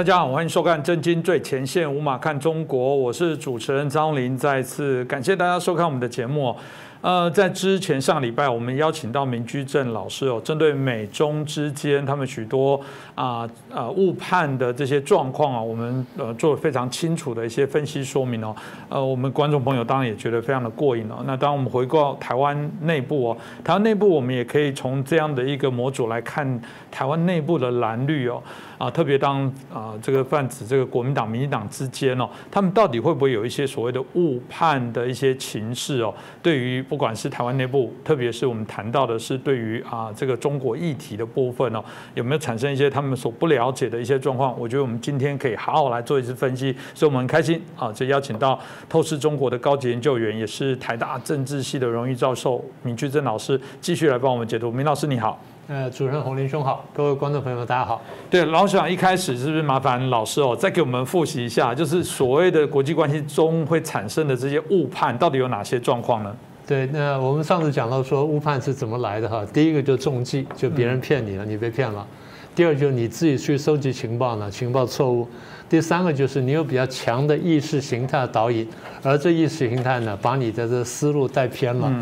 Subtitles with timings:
[0.00, 4.34] 大家好，欢迎收看《震惊最前线》，无马看中国，我是主持人张林。
[4.34, 6.56] 再次感谢大家收看我们的节目。
[7.02, 12.78] 呃，在之前上礼拜，我们邀请到明居正老师哦，针对美中之间他们许多
[13.14, 18.54] 啊啊误判的这些状况啊，我们呃做了非常清楚的一些分析说明哦。
[18.90, 21.22] 呃，我们观众朋友当然也觉得非常的过瘾哦。
[21.26, 28.42] 那当我们回过台湾内部哦，台湾内部我们也可以从这样的一个模组来看台湾内部的蓝绿哦。
[28.80, 36.14] 啊，特别当啊这个泛指这个国民党、民进党之间哦，他们到底会不会有一些所谓的误判的一些情势哦？
[36.42, 41.84] 对于不管是台湾内部，特别是我们谈到的是对于啊这个中国议题的部分哦，
[42.14, 44.58] 有没有产生一些他们所不了解的一些状况？
[44.58, 54.70] 我觉得我们今天可以好好来做一次分析，所以我们很开心啊，就邀请到透视中国的高级研究员，也是台大政治系的荣誉教授闵居正老师，继续来帮我们解读。
[54.70, 55.38] 闵老师你好。
[55.70, 58.02] 呃，主持人洪林兄好，各位观众朋友们大家好。
[58.28, 66.36] 对，老想一开始是不是麻烦老师哦，再给我们复习一下，就是所谓的国际关系中会产生的这些误判，到底有哪些状况呢？
[66.66, 72.04] 对，那我们上次讲到说误判是怎么来的哈，第一个就中计，就别人骗你了，你被骗了；
[72.52, 75.24] 第二就是你自己去收集情报呢，情报错误；
[75.68, 78.68] 第三个就是你有比较强的意识形态导引，
[79.04, 81.92] 而这意识形态呢，把你的这思路带偏了。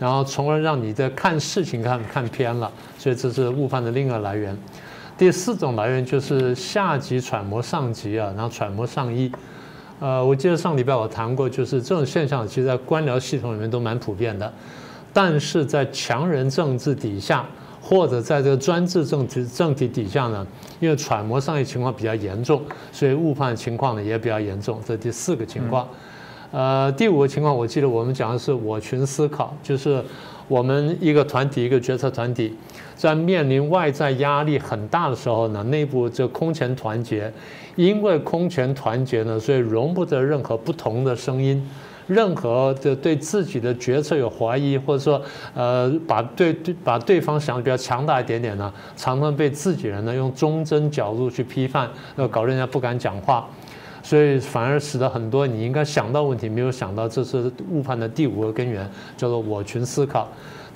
[0.00, 4.54] 然后，从而让你的看事情看看偏了，所以这是误判的另一个来源。
[5.16, 9.32] 第四种来源就是下级揣摩上级啊，然后揣摩上意。
[10.00, 14.52] 呃，我记得上礼拜我谈过，就是这种现象，其实在官僚系统里面都蛮普遍的。
[15.12, 17.44] 但是在强人政治底下，
[17.82, 20.46] 或者在这个专制政体政体底下呢，
[20.78, 24.80] 因为揣摩上意情况比较严重，所以误判情况呢也比较严重。
[24.86, 25.88] 这第四个情况。
[26.52, 30.02] 呃，第五个情况，我记得我们讲的是我群思考，就是
[30.48, 32.54] 我们一个团体，一个决策团体，
[32.96, 37.30] 在面临外在压力很大的时候呢，内部就空前团结，
[37.76, 41.62] 因为空前团结呢，所以容不得任何不同的声音，
[42.06, 45.20] 任何的对自己的决策有怀疑，或者说
[45.54, 53.46] 呃，把对对把对方想的比较强大一点点呢，常常被自己人呢用忠贞角度去批判，呃，搞人家不敢讲话。
[54.08, 60.26] 所以反而使得很多你应该想到问题没有想到，这是误判的第五个根源，叫做我群思考。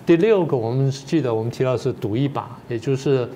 [0.05, 3.27] 第六个，我们记得我们提到是赌一把，也就是。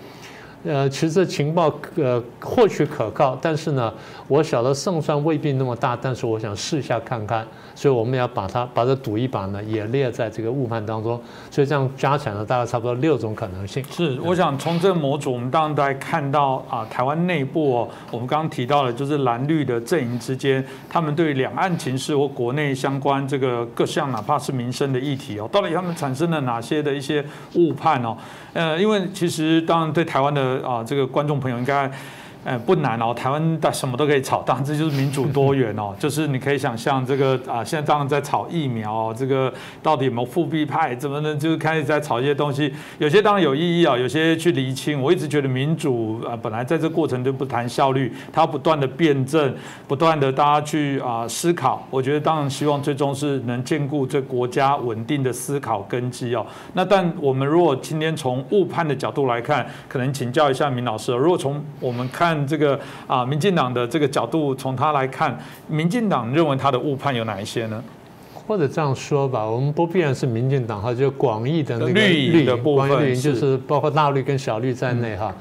[0.65, 3.93] 呃，其实情报呃获取可靠，但是呢，
[4.27, 7.47] 我晓得胜算未必那么大，但是我想试一下看看，
[7.77, 11.21] 所以我们要把它把这赌一把呢也列在这个误判当中，
[11.51, 13.85] 所以这样加起来呢，大概差不多六种可能性。
[13.91, 28.17] 是，我想从这个模组，我们当然在看到啊，台湾内部哦，我们刚刚提到的，就是蓝绿的阵营之间，他们对两岸情势或国内相关这个各项，哪怕是民生的议题哦，到底他们产生了哪些的一些误判哦？
[28.55, 31.91] 呃，因为其实当然对台湾的啊，这个观众朋友应该。
[32.47, 35.93] 呃，不难哦，台湾的什么都可以炒，当然这就是民主多元哦。
[35.99, 39.53] 就是你可以想象这个啊，现在当然在炒疫苗，这个
[39.83, 41.35] 到底有没有复辟派，怎么呢？
[41.35, 45.03] 就是开始在炒一些东西，有些当然有意义啊，有些去厘清。
[45.03, 49.53] 我一直觉得民主啊，本来在这过程就不谈效率，它不断的辩证，
[49.89, 51.85] 不断的大家去啊思考。
[51.91, 56.47] 我觉得当然希望最终是能兼顾这国家稳定的思考根基哦。
[56.75, 62.36] 那但我们如果今天从误判的角度来看，可能请教一下明老师，如果从我们看。
[62.45, 62.77] 这个
[63.07, 65.39] 啊，民进党的这个角度，从他来看，
[65.69, 67.81] 民进党认为他的误判有哪一些呢？
[68.49, 75.35] 或者这样说吧，我们不必然是民进党哈，就广义的那个绿营的部分，就是包括大绿跟小绿在内哈。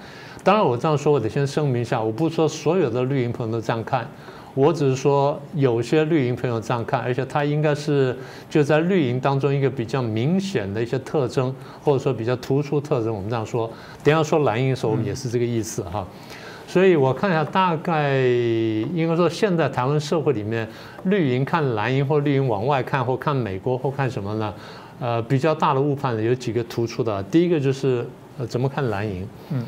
[0.44, 4.08] 当然，我这样说，我得先声明一下，我不是说所有的绿营朋友都这样看，
[4.56, 8.18] 我只是说有些绿营朋友这样看，而且他应该是
[8.50, 11.54] 就在绿营当中一个比较明显的一些特征，
[11.84, 13.14] 或者说比较突出特征。
[13.14, 13.70] 我们这样说，
[14.04, 16.04] 等下说蓝营的时候，我们也是这个意思哈。
[16.76, 20.68] 所以我看一下，大概应该说，现在台湾社会里面，
[21.06, 24.54] 绿营看蓝营或绿营往外看或看美国或看什么呢？
[25.00, 27.24] 呃，比较大的误判的有几个突出的。
[27.24, 28.06] 第一个就是
[28.38, 29.26] 呃，怎么看蓝营？
[29.52, 29.64] 嗯，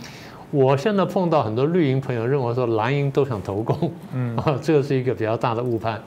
[0.52, 5.98] 我现在碰到很多绿营朋友认为说蓝营都想投共，嗯，啊， 这个是一个比较大的误判。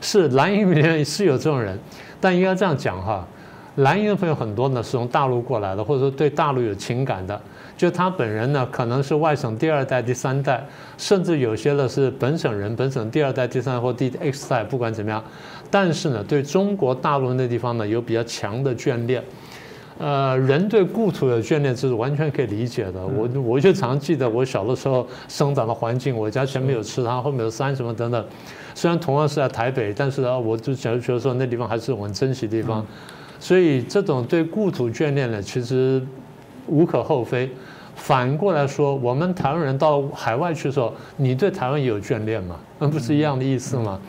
[0.00, 1.78] 是蓝营里面是有这种人，
[2.18, 3.28] 但应该这样讲哈，
[3.74, 7.38] 蓝营的朋友很多呢是从大陆过来的，或者说对大陆有情感的。
[7.76, 15.22] 就他本人呢，可能是外省第二代、第三代，甚至有些呢是本省人，本省第二代、第三代或第 X 代，不管怎么样，
[15.70, 19.22] 但是呢，对中国大陆那地方呢有比较强的眷恋。
[19.98, 23.06] 呃，人对故土的眷恋，这是完全可以理解的。
[23.06, 28.24] 我我就常记得我小的时候生长的环境，我家前面有池塘，后面有山什么等等。
[28.74, 32.84] 虽然同样是在台北，但是啊，我就觉得觉得说那地方还是我很珍惜的地方。
[33.38, 36.02] 所以这种对故土眷恋呢，其实。
[36.66, 37.50] 无可厚非，
[37.94, 42.56] 反过来说，我们台湾人到海外去的时候，你对台湾也有眷恋嘛？
[42.78, 44.00] 那不是一样的意思吗？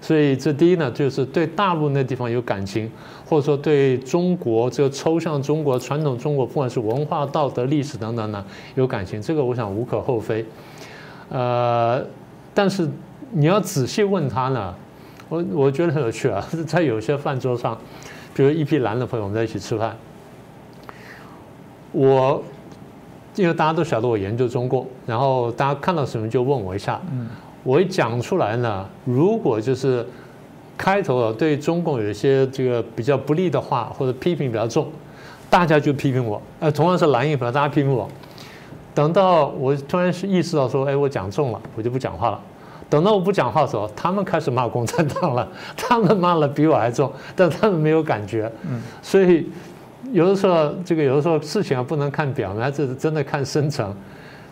[0.00, 2.90] 所以这第一呢，就是对大陆那地方有感情，
[3.24, 10.44] 或者说对中国这个抽象中国、传统中国，不管是文化、道德、历史等等呢，有感情，这个我想无可厚非。
[11.30, 12.04] 呃，
[12.52, 12.86] 但是
[13.30, 14.74] 你要仔细问他呢，
[15.30, 17.76] 我我觉得很有趣啊， 在有些饭桌上，
[18.34, 19.96] 比如一批蓝的朋友，我们在一起吃饭，
[21.94, 22.42] 我。
[23.36, 27.00] 因为大家都晓得我研究中共，然后大家看到什么就问我一下，
[27.64, 30.06] 我一讲出来呢，如果就是
[30.78, 34.86] 开头啊对中共有一些这个比较不利的话或者批评比较重，
[35.50, 38.08] 大家就批评我，呃，同样是蓝营，反正大家批评我。
[38.94, 42.40] 等到我突然意识到说，哎，我讲重了，我就不讲话了。
[42.88, 48.48] 等到我不讲话的时候，他们开始骂共产党了，他们骂了比我还重，但他们没有感觉，
[49.02, 49.48] 所以。
[50.14, 53.92] 有的时候，这个有的时候事情啊不能看表面，这是真的看深层。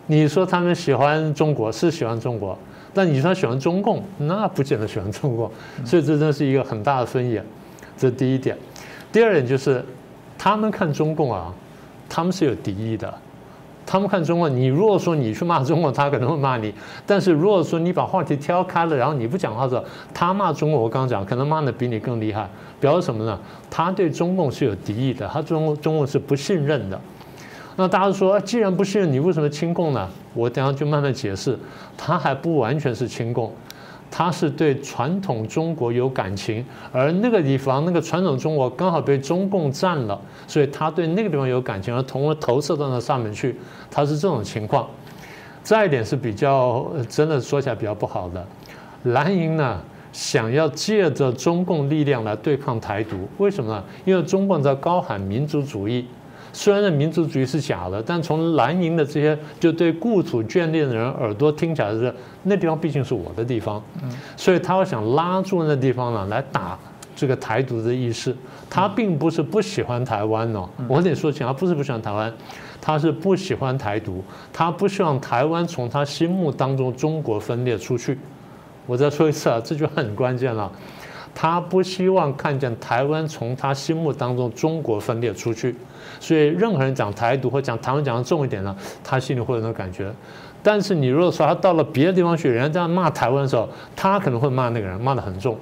[0.08, 2.58] 你说他们喜欢中国是喜欢中国，
[2.92, 5.48] 但你说喜欢中共，那不见得喜欢中共。
[5.84, 7.40] 所以这真的是一个很大的分野，
[7.96, 8.58] 这是第一点。
[9.12, 9.84] 第二点就是，
[10.36, 11.54] 他们看中共啊，
[12.08, 13.14] 他们是有敌意的。
[13.92, 16.70] 他们看中国，你如果说你去骂中国，他可能会骂你；
[17.06, 19.84] 但是如果说你把话题挑开了，然后你不讲话的时候，
[20.14, 22.48] 他骂中国，我刚刚讲，可能骂的比你更厉害。
[22.80, 23.38] 表示什么呢？
[23.70, 26.98] 他对中共是有敌意的，他中中共是不信任的。
[27.76, 30.08] 那大家说，既然不信任，你为什么亲共呢？
[30.32, 31.58] 我等下就慢慢解释。
[31.94, 33.52] 他还不完全是亲共，
[34.14, 36.62] 他是对传统中国有感情，
[36.92, 43.56] 而那个地方那个传统中国刚好被中共占了，所以他对那个地方有感情，而从而投射到那上面去。
[43.90, 44.86] 他是这种情况。
[45.62, 48.46] 再一点是比较真的说起来比较不好的，
[49.04, 49.80] 蓝营呢？
[50.12, 53.82] 想要借着中共力量来对抗台独，为什么呢？
[54.04, 56.06] 因为中共在高喊民族主义，
[56.52, 63.82] 虽然民族主义是假的，但从蓝营的这些就对故土眷恋的人耳朵听起来是那地方毕竟是我的地方，
[64.36, 66.78] 所以他要想拉住那地方呢来打
[67.16, 68.36] 这个台独的意识。
[68.68, 72.32] 他并不是不喜欢台湾哦，我得说清，他不是不喜欢台湾，
[72.80, 74.22] 他是不喜欢台独，
[74.52, 78.18] 他不希望台湾从他心目当中中国分裂出去。
[78.86, 80.70] 我再说一次啊，这就很关键了。
[81.34, 85.74] 他不希望看见台湾从他心目当中中国分裂出去，
[86.20, 90.12] 所以任何人讲台独或讲台湾讲的重一点呢，他心里会有那种感觉。
[90.62, 95.58] 但是你如果说他到了别的地方去，人家这样骂台湾的时候，他可能会骂那个人，骂得很重。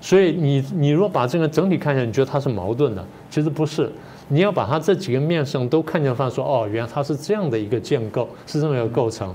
[0.00, 3.92] 所以你你如果把这个整体看下，你觉得他是矛盾的，其实不是。
[4.28, 9.34] 你要把他这几个面上都看见，发现说哦，原来他是这样的一个建构，是这么一个构成。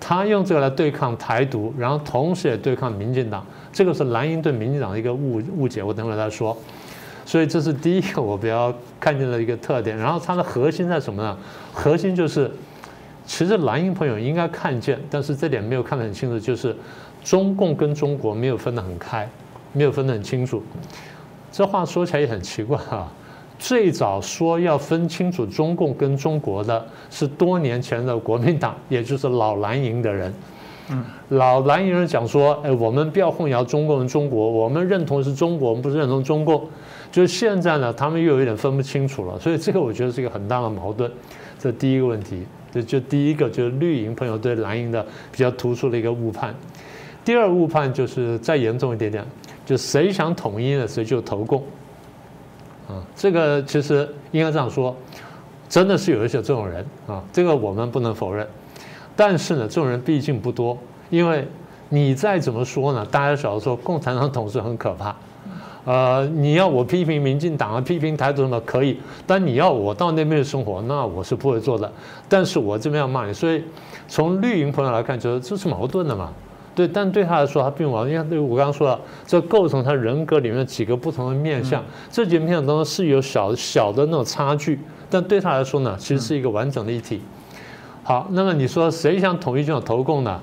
[0.00, 5.82] 他用这个来对抗台独，然后同时也对抗民进党，这个是蓝营对民进党的一个误误解。
[5.82, 6.56] 我等会再说。
[7.24, 9.96] 所以这是第一个我比较看见的一个特点。
[9.96, 11.36] 然后它的核心在什么呢？
[11.74, 12.50] 核心就是，
[13.26, 16.74] 其实蓝营朋友应该看见，但是这点没有看得很清楚，就是
[17.22, 19.28] 中共跟中国没有分得很开，
[19.74, 20.62] 没有分得很清楚。
[21.52, 23.12] 这话说起来也很奇怪啊。
[23.58, 30.32] 最早说要分清楚中共跟中国的是多年前的国民党，也就是老蓝营的人。
[30.90, 36.66] 嗯，老蓝营人讲说，哎，我们不要混淆中共跟中国，我们认同是中国，我们不是认同中共。
[37.10, 41.10] 就是现在呢，他们又有点分不清楚了，所以这个我觉得是一个很大的矛盾。
[41.58, 46.54] 这第一个问题，就就第一个就是绿营朋友对蓝营的比较突出的一个误判。
[47.24, 49.24] 第二误判就是再严重一点点，
[49.66, 51.62] 就谁想统一呢，谁就投共。
[52.88, 54.94] 啊，这个其实应该这样说，
[55.68, 58.46] 真的是有一些这种人啊，这个我们不能否认。
[59.18, 60.78] 但是呢，这种人毕竟不多，
[61.10, 61.44] 因为
[61.88, 65.12] 你再怎么说呢，大家晓得说共产党统治很可怕。
[65.84, 68.96] 呃，你要我批评民进党啊，批评台独什么可以，
[69.26, 71.90] 但你要我到那边生活，那我是不会做的。
[72.28, 73.64] 但是我这边要骂你，所以
[74.06, 76.32] 从绿营朋友来看，觉得这是矛盾的嘛。
[76.76, 84.78] 对，但对他来说，他并不，因为对我刚刚说了，这构成他人格里面几个不同的面相，这几个面相当中是有小小的那种差距，
[85.10, 87.20] 但对他来说呢，其实是一个完整的一体。
[88.08, 90.40] 好，那么你说谁想统一这种投共呢？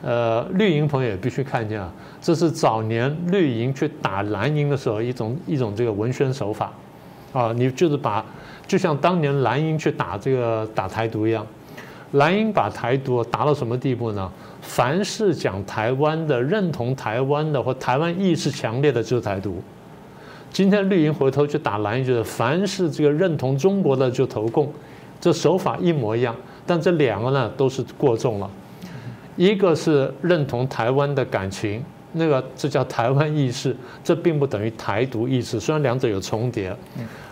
[0.00, 6.72] 呃，绿营朋友也必须看见啊，这是早年绿营去打蓝营的时候一种一种这个文宣手法，
[7.32, 8.24] 啊，你就是把，
[8.64, 11.44] 就像当年蓝营去打这个打台独一样，
[12.12, 14.30] 蓝营把台独打到什么地步呢？
[14.62, 19.60] 凡是讲台湾的、认同台湾的或台湾意识强烈的，就是台独。
[20.52, 24.72] 今天绿营回头去打蓝营，就是凡是这个认同中国的就投共，
[25.20, 26.32] 这手法一模一样。
[26.70, 28.48] 但这两个呢，都是过重了。
[29.34, 36.72] 一个是认同台湾的感情，那个这叫台湾意识，这并不等于台独意识，虽然两者有重叠。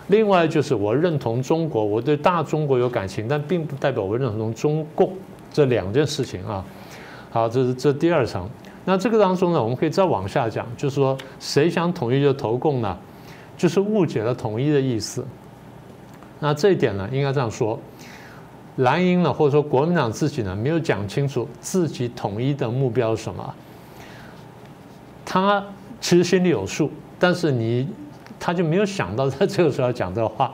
[0.07, 5.13] 另外就是我认同中国，我对大中国有感情，但并不代表我认同中共
[5.53, 6.61] 这两件事情啊。
[7.29, 8.45] 好，这是这第二层。
[8.83, 12.97] 那这个当中呢，我们可以再往下讲，就是说谁想统一就投共呢？
[13.55, 15.25] 就是误解了统一的意思。
[16.39, 17.79] 那这一点呢，应该这样说：
[18.79, 23.53] 蓝营呢，或者说国民党自己呢，没有讲清楚自己统一的目标是什么。
[25.25, 25.61] 他
[25.99, 27.87] 其实心里有数，但是你
[28.39, 30.51] 他就没有想到在这个时候要讲这话。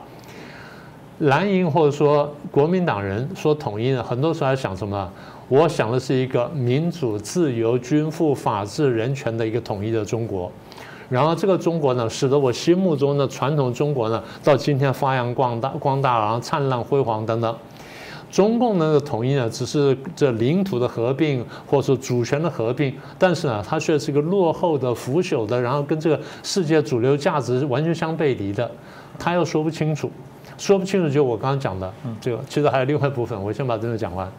[1.20, 5.08] 蓝营或者说国民党人说统一呢，很多时候在想什么？
[5.48, 10.50] 我想的是一个民主、自由、均富、法治、人权的一个统一的中国。
[11.08, 17.56] 然后这个中国呢，使得我心目中的传统中国呢，到今天发扬光大、光大，然后灿烂辉煌等等。
[18.36, 28.70] 中共那个统一呢，只是这领土的合并，或者说主权的合并，但是呢，它却是一个落后的、腐朽的，然后跟这个世界主流价值完全相背离的，
[29.18, 30.10] 他又说不清楚，
[30.58, 31.90] 说不清楚就我刚刚讲的，
[32.20, 34.30] 这个其实还有另外一部分，我先把这个讲完。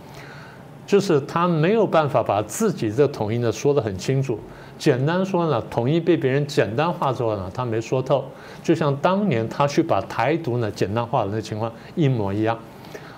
[0.85, 4.39] 就是他没有办法把自己这统一呢说得很清楚。
[4.77, 8.23] 简单说呢，统一被别人简单化之后呢，他没说透。
[8.61, 12.55] 就像当年他去把台独呢简单化的那情况一模一样。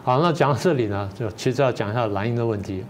[0.10, 2.84] 好，那讲到这里呢，就其实要讲一下蓝营的问题。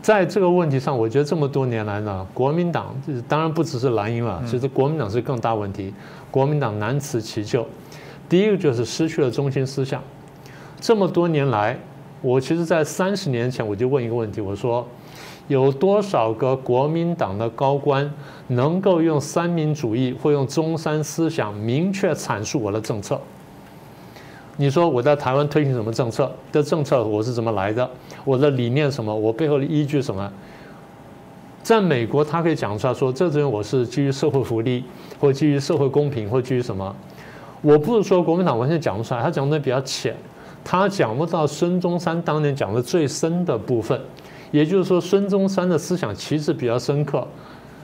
[0.00, 2.94] 在这个问题上，我觉得这么多年来呢，国民党
[3.26, 5.92] 当然不只是蓝营了，其实国民党是更大问题。
[6.30, 7.66] 国民党难辞其咎。
[8.28, 10.00] 第一个就是失去了中心思想。
[10.80, 11.76] 这么多年来。
[12.22, 14.86] 我其实，在三十年前我就问一个问题，我说，
[15.48, 18.08] 有多少个国民党的高官
[18.46, 23.20] 能够用三民主义或用中山思想明确阐述我的政策？
[24.60, 26.28] 你说我在台湾推行什么政策？
[26.50, 27.88] 的政策我是怎么来的？
[28.24, 29.14] 我的理念什么？
[29.14, 30.28] 我背后的依据什么？
[31.62, 34.82] 在美国，他可以讲出来说，这东西我是基于社会福利，
[35.20, 36.92] 或基于社会公平，或基于什么？
[37.62, 40.14] 我不是说国民党完全讲不出来，他讲的比较浅。
[40.64, 43.98] 他讲不到孙中山当年讲的最深的部分，
[44.50, 47.26] 也就是说，孙中山的思想其实比较深刻。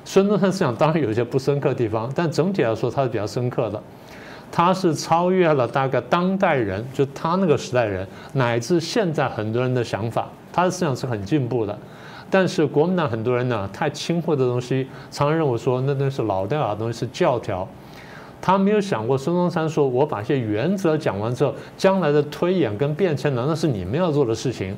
[0.05, 3.83] 孙中山思想当然有一些不深刻的地方，但整体来说他是比较深刻的。
[4.57, 10.29] 他是超越了大概当代人，就他那个时代人，乃至现在很多人的想法。
[10.53, 11.77] 他的思想是很进步的，
[12.31, 17.67] 但是国民党很多人呢，太轻忽的东西，常常认为说那东西是老掉牙的东西，是教条。
[18.41, 24.77] 他没有想过，孙中山说：“我把一些原则讲完之后，将来的推演跟变迁，难道是你们要做的事情？”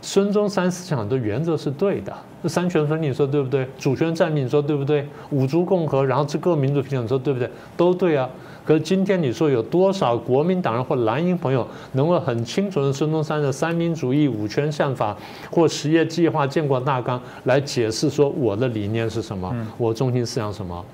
[0.00, 2.16] 孙中山思想的原则是对的，
[2.48, 3.66] 三权分立说对不对？
[3.76, 5.08] 主权占领说对不对？
[5.30, 7.50] 五族共和，然后这各民族平等说对不对？
[7.76, 8.30] 都对啊。
[8.64, 15.16] 可是今天你说有多少国民党人或蓝营朋友能够很清楚的孙中山的三民主义、五权宪法
[15.50, 20.84] 或实业计划、建国大纲来解释说我的理念是什么，我中心思想什么？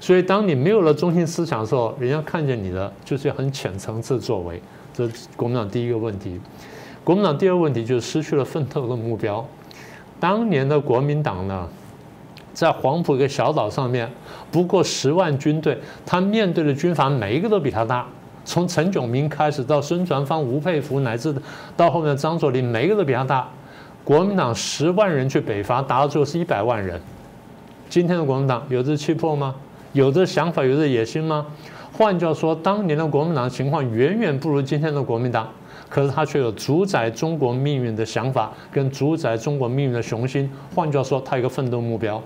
[0.00, 4.62] 所以，当你没有了中心思想的时候，人家看见你的就是很浅层次作为，
[4.94, 6.40] 这是国民党第一个问题。
[7.02, 9.44] 国民党第二个问题就是失去了奋斗的目标。
[10.20, 11.68] 当年的国民党呢，
[12.52, 14.08] 在黄埔一个小岛上面，
[14.50, 18.06] 不过十万军队，他面对的军阀每一个都比他大。
[18.44, 21.34] 从陈炯明开始，到孙传芳、吴佩孚，乃至
[21.76, 23.46] 到后面的张作霖，每一个都比他大。
[24.04, 26.98] 国民党十万人去北伐，打到最后是一百万人。
[27.90, 29.54] 今天的国民党有这气魄吗？
[29.92, 31.44] 有这想法，有这野心吗？
[31.92, 35.46] 换句话说，当年的国民党情况远远不如今天的国民党，
[35.90, 40.50] 可是他却有主宰中国命运的想法，跟主宰中国命运的雄心。
[40.74, 42.22] 换句话说，他有个奋斗目标。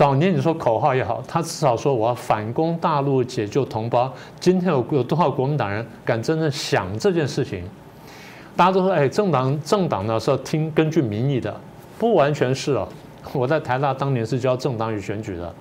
[0.00, 4.10] 早年你说口号也好，他至少说我要反攻大陆，解救同胞。
[4.40, 7.62] 今天有有多少国民党人敢真正想这件事情？
[8.56, 11.54] 大家都说，哎，政党政党呢是要听根据民意的，
[11.98, 12.88] 不完全是哦。
[13.34, 15.54] 我在台大当年是教政党与选举的。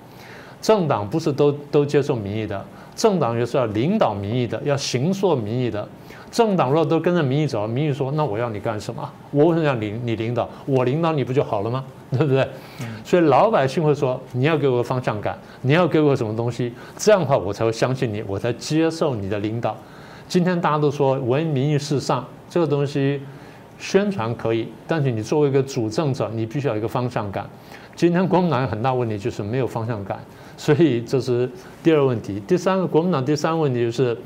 [0.62, 2.66] 政党不是都都接受民意的，
[2.96, 5.86] 政党也是要领导民意的，要行塑民意的。
[6.32, 9.10] 政党若都跟着民意走，民意说那我要你干什么？
[9.32, 10.48] 我为什么要领你领导？
[10.66, 11.84] 我领导你不就好了吗？
[12.12, 12.48] 对不对？
[13.04, 16.74] 所以老百姓会说你要给我个方向感，你要给我什么东西？
[16.98, 19.76] 这样的话我才会相信你，我才接受你的领导。
[20.28, 23.22] 今天大家都说闻民意事上，这个东西
[23.78, 27.48] 宣传可以，但是你作为一个主政者，你必须要有一个方向感。
[27.96, 30.20] 今天国民党有很大问题就是没有方向感。
[30.56, 31.50] 所以这是
[31.82, 34.18] 第二问题，第三个国民党第三个问题就是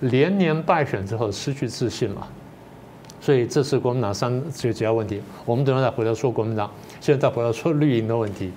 [0.00, 2.26] 连年败选之后失去自信了，
[3.20, 5.20] 所以这是国民党三这个主要问题。
[5.44, 8.52] 我们等会再回头说国民党，现在再回头说绿营的问题。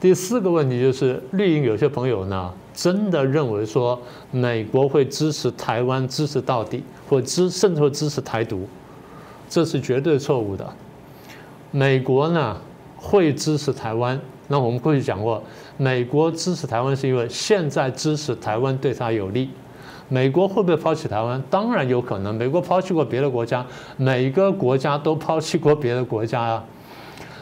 [0.00, 8.68] 第四个问题就是绿营有些朋友呢，真的认为说美国会支持台湾支持到底，或支甚至会支持台独，
[9.48, 10.72] 这是绝对错误的。
[11.70, 12.56] 美国呢
[12.96, 14.20] 会支持台湾。
[14.46, 15.42] 那我们过去讲过，
[15.76, 19.50] 美国支持台湾是因为现在支持台湾对他有利。
[20.08, 21.42] 美国会不会抛弃台湾？
[21.50, 22.34] 当然有可能。
[22.34, 23.64] 美国抛弃过别的国家，
[23.96, 26.64] 每一个国家都抛弃过别的国家啊。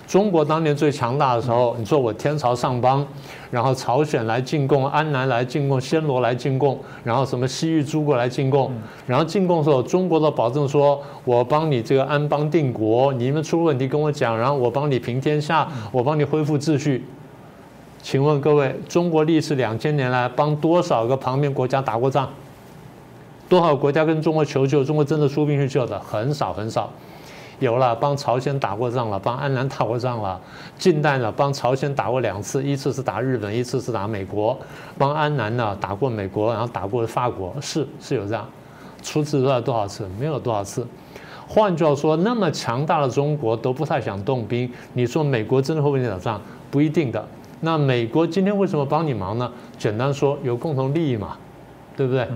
[0.07, 3.05] 中国当年最强大的时候，你说我天朝上邦，
[3.51, 8.71] 然后朝鲜来进贡，安南来进贡，暹罗来进贡，然后什么西域诸国来进贡，
[9.05, 17.05] 然后进贡的时候，中国都保证说，我帮你这个安邦定国，你们出问题跟我讲，然后我帮你平天下，我帮你恢复秩序。
[18.01, 22.29] 请问各位，中国历史两千年来帮多少个旁边国家打过仗？
[23.49, 24.83] 多少国家跟中国求救？
[24.83, 26.91] 中国真的出兵去救的很少很少。
[27.59, 30.39] 有了，帮朝鲜打过仗了，帮安南打过仗了。
[30.77, 34.59] 近代呢，帮朝鲜打过两次，一次是打日本，一次是打美国。
[34.99, 38.47] 帮安南呢，打过美国，然后打过法国，是是有这样。
[39.03, 40.07] 出次多少多少次？
[40.21, 40.87] 没有多少次。
[41.49, 44.71] 换句话说，那么强大的中国都不太想动兵。
[44.93, 46.39] 你说美国真的会为你打仗？
[46.71, 47.27] 不一定的。
[47.61, 49.51] 那美国今天为什么帮你忙呢？
[49.79, 51.39] 简单说，有共同利益嘛，
[51.97, 52.29] 对不对？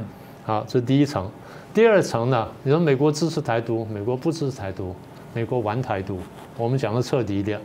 [0.50, 1.30] 啊，这是第一层。
[1.73, 2.49] 第二层呢？
[2.64, 4.92] 你说美国支持台独，美国不支持台独。
[5.33, 6.19] 美国玩台独，
[6.57, 7.61] 我们讲的彻底一点，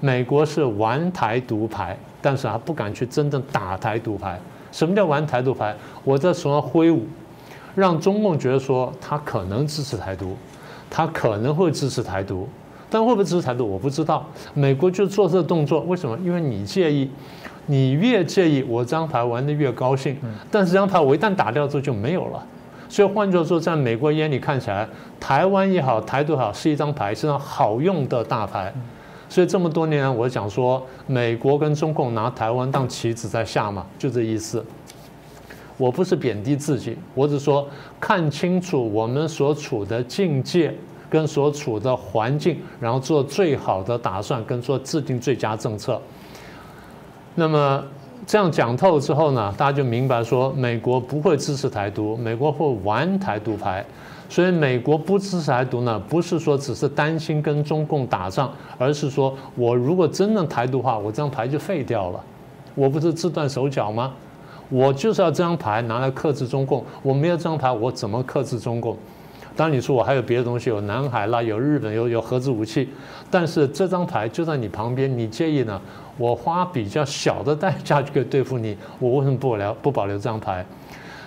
[0.00, 4.40] 美国是玩台独牌，但是他不敢去真正打台独牌。
[4.72, 5.76] 什么叫玩台独牌？
[6.04, 7.04] 我在手上挥舞，
[7.74, 10.34] 让中共觉得说他可能支持台独，
[10.88, 12.48] 他可能会支持台独，
[12.88, 14.24] 但会不会支持台独我不知道。
[14.54, 16.16] 美国就做这动作，为什么？
[16.24, 17.10] 因为你介意，
[17.66, 20.16] 你越介意，我这张牌玩的越高兴。
[20.50, 22.44] 但是这张牌我一旦打掉之后就没有了。
[22.88, 28.72] 所以换句话说，在美国眼里看起来，台湾也好，台独好，是一张牌，是张好用的大牌。
[29.28, 34.64] 所以这么多年，我讲说，美国跟中共拿台湾当棋子在下嘛，就这意思。
[35.76, 37.68] 我不是贬低自己，我只说
[38.00, 40.72] 看清楚我们所处的境界
[41.10, 46.00] 跟所处的环境，然后做最好的打算，跟做制定最佳政策。
[47.36, 47.84] 那么。
[48.26, 53.84] 这样讲透之后呢，大家就明白说，美国不会支持台独，美国会玩台独牌。
[54.28, 62.20] 所以美国不支持台独呢，不是说只是担心跟中共打仗，而是说我如果真的台独化，我这张牌就废掉了。
[62.74, 64.12] 我不是自断手脚吗？
[64.68, 68.96] 我就是要这张牌拿来克制中共，我没有这张牌，我怎么克制中共？
[69.56, 72.88] 当然你说我还有别的东西，有南海啦，有日本，有有核子武器，
[73.30, 75.80] 但是这张牌就在你旁边，你介意呢？
[76.18, 80.64] 我花比较小的代价就可以对付你，我为什么不保留不保留这张牌？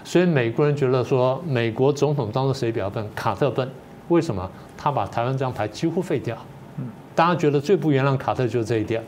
[0.04, 3.06] 所以美国人觉得说，美国总统当中谁比较笨？
[3.16, 3.70] 卡特笨。
[4.08, 4.50] 为什么？
[4.76, 6.36] 他把台湾这张牌几乎废掉。
[7.14, 9.04] 大家觉得最不原谅卡特就是这一点。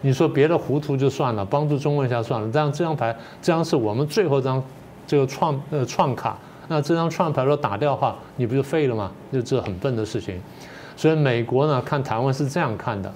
[0.00, 4.62] 你说别的糊涂就算了，帮助中国一下算了，但这张牌，这张是我们最后张
[5.06, 9.10] 这个创呃创卡，那这张创牌如果打掉的话，你不就废了吗？
[9.32, 10.40] 就这很笨的事情。
[10.96, 13.12] 所以美国呢，看台湾是这样看的。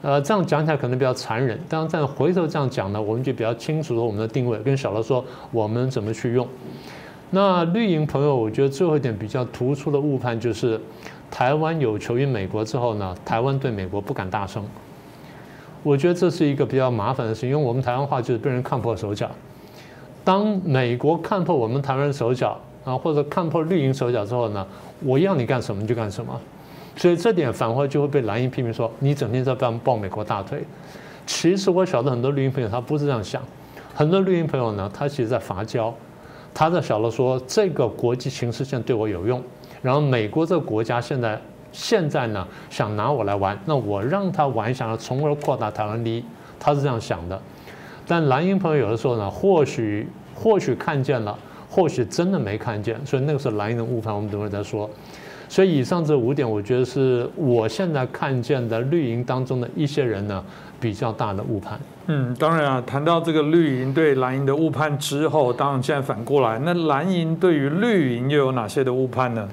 [0.00, 4.58] 呃，这样讲起来可能比较残忍，但是再回头这样讲呢，我们就比较清楚了我们的定位。
[4.60, 6.46] 跟小罗说，我们怎么去用？
[7.30, 10.80] 那绿营朋友，我觉得最后一点比较突出的误判就是，
[11.30, 14.64] 台湾有求于美国之后呢，台湾对美国不敢大声。
[15.82, 19.30] 我觉得这是一个比较麻烦的事，因为我们台湾话就是被人看破手脚。
[20.24, 22.58] 当美国看破我们台湾手脚
[22.88, 24.66] 啊，或者看破绿营手脚之后呢，
[25.00, 26.40] 我要你干什么就干什么。
[26.96, 30.64] 所以这点反而就会被蓝营批评说你整天在抱抱美国大腿。
[31.26, 33.42] 其实我晓得很多绿营朋友他不是这样想，
[33.94, 35.94] 很多绿营朋友呢，他其实在伐交，
[36.54, 39.42] 他在晓得说这个国际形势现在对我有用，
[39.82, 41.38] 然后美国这个国家现在
[41.70, 46.24] 现在呢想拿我来玩，那我让他玩一下，从而扩大台湾利益，
[46.58, 47.38] 他是这样想的。
[48.06, 51.38] 但蓝营朋友有的时候呢，或许或许看见了，
[51.70, 54.88] 或许真的没看见，所以那个是蓝营的误判，我们等会儿再说。
[55.48, 60.44] 所以以上这五点，我觉得是我现在看见的绿营当中的一些人呢
[60.78, 61.78] 比较大的误判。
[62.06, 69.48] 嗯，当然啊，谈到这个绿营对蓝营的误判之后，当然现在反过来，那蓝营对于绿营又有哪些的误判呢？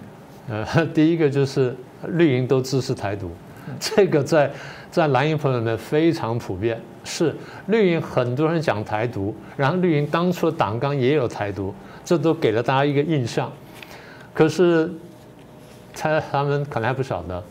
[0.49, 1.75] 呃， 第一个就是
[2.10, 3.32] 绿营都支持台独，
[3.80, 4.51] 这个在
[4.91, 6.80] 在蓝营朋友们非常普遍。
[7.08, 7.36] 是
[7.67, 11.71] 绿营很多人讲台独，然后绿营当初的党纲也有台独，
[12.06, 13.52] 这都给了大家一个印象。
[14.34, 14.89] 可是。
[15.98, 17.41] 猜他们可能还不晓得，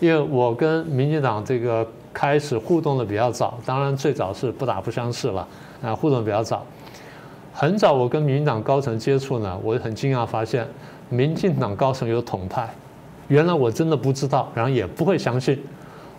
[0.00, 5.46] 因为我跟民进党这个开始互动的比较早，当然最早是不打不相识了，
[5.82, 6.64] 啊，互动比较早。
[7.52, 10.66] 很早我跟民进党高层接触呢，我很惊讶发现
[11.10, 12.74] 民进党高层有统派，
[13.28, 15.62] 原来我真的不知道，然后也不会相信，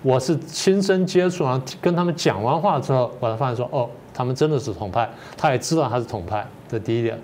[0.04, 7.20] 我是亲身接触，然后跟他们讲完话之后，我才发现说，哦，他们真的是统派，他也知道他是统派，这第一点。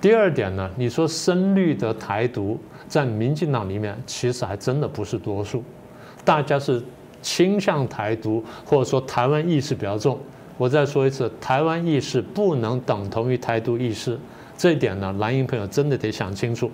[0.00, 2.58] 第二点呢，你说深绿的台独。
[2.86, 5.62] 在民进党里面，其实还真的不是多数，
[6.24, 6.82] 大家是
[7.20, 10.18] 倾向台独，或者说台湾意识比较重。
[10.56, 14.18] 我再说一次，台湾意识不能等同于台独意识，
[14.56, 16.70] 这一点呢，蓝营朋友真的得想清楚。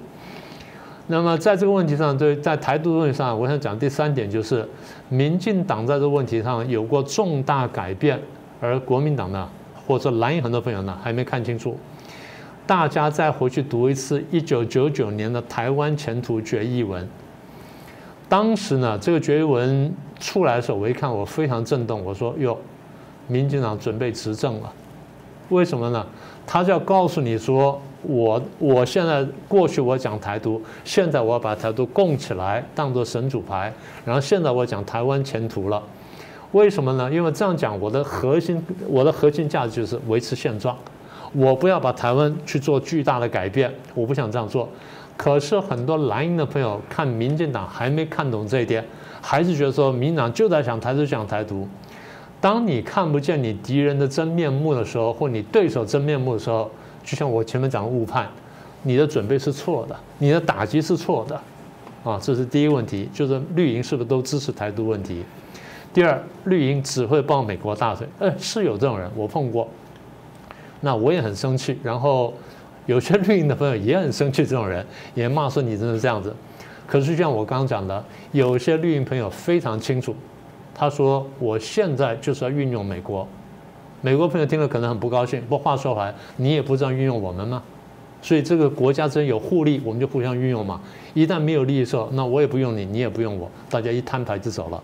[1.09, 4.65] 那么在这个问题上，对在台独问题上，我想讲第三点就是，
[5.09, 8.23] 民进党在这个问题上有过重大改变，
[8.61, 9.49] 而国民党呢，
[9.85, 11.77] 或者说蓝营很多朋友呢，还没看清楚。
[12.67, 17.07] 大家再回去读一次一九九九年的台湾前途决议文。
[18.29, 22.59] 当时呢，这个决议文出来的时候，我一看，我非常震动，我说：“哟，
[23.29, 24.73] 民进党准备执政了。”
[25.51, 26.07] 为什么呢？
[26.47, 27.81] 他就要告诉你说。
[28.07, 33.73] 我我现在过去我讲台独，现在我要把台独供起来，当做神主牌。
[34.05, 35.83] 然后现在我讲台湾前途了，
[36.53, 37.11] 为什么呢？
[37.11, 40.77] 因为这样讲，我的核心我的核心价值就是维持现状，
[41.35, 44.69] 我不要把台湾去做巨大的改变，我不想这样做。
[45.17, 48.85] 可是很多蓝营的朋友看民进党还没看懂这一点，
[49.21, 51.69] 还是觉得说民进党就在想台独讲台独。
[52.41, 56.71] 当你看不见你敌人的真面目的时候，或你对手真面目的时候。
[57.07, 58.27] 就像我前面讲的误判，
[58.83, 61.39] 你的准备是错的，你的打击是错的，
[62.03, 65.23] 啊，这是第一问题，就是绿营是不是都支持台独问题？
[65.93, 69.69] 第二，绿营只会抱美国大腿，哎，是有这种人，我碰过，
[70.85, 72.33] 那我也很生气，然后
[72.85, 76.33] 有些绿营的朋友也很生气，这种人 也骂说你真的这样子。
[76.87, 80.15] 可是就像我刚刚讲的，有些绿营朋友非常清楚，
[80.75, 83.27] 他说我现在就是要运用美国。
[84.03, 87.63] 美国朋友听了可能很不高兴，不过话说回来，你也不这样运用我们吗？
[88.21, 90.79] 所以这个国家之间有互利，我们就互相运用嘛。
[91.15, 94.83] 一旦没有利益的时候，那我也不用你，你也不用我，大家一摊牌就走了。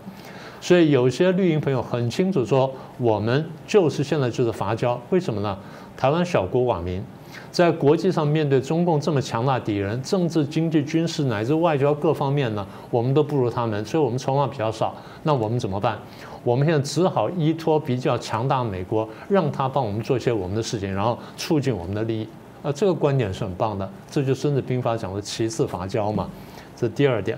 [0.59, 5.57] 所以有些绿营朋友很清楚说，我们就是现在就是伐交，为什么呢？
[5.95, 7.03] 台湾小国寡民。
[7.49, 14.93] 在国际上面对中共这么强大敌人，政治、经济、军事乃至外交各方面呢，我们都不如他们，所以我们筹码比较少。
[15.23, 15.97] 那我们怎么办？
[16.43, 22.27] 我们现在只好依托比较强大的美国，让他帮我们做一些我们的事情，然后促进我们的利益。
[22.63, 23.89] 啊，这个观点是很棒的。
[24.09, 26.29] 这就《孙子兵法》讲的其次伐交嘛。
[26.75, 27.37] 这第二点，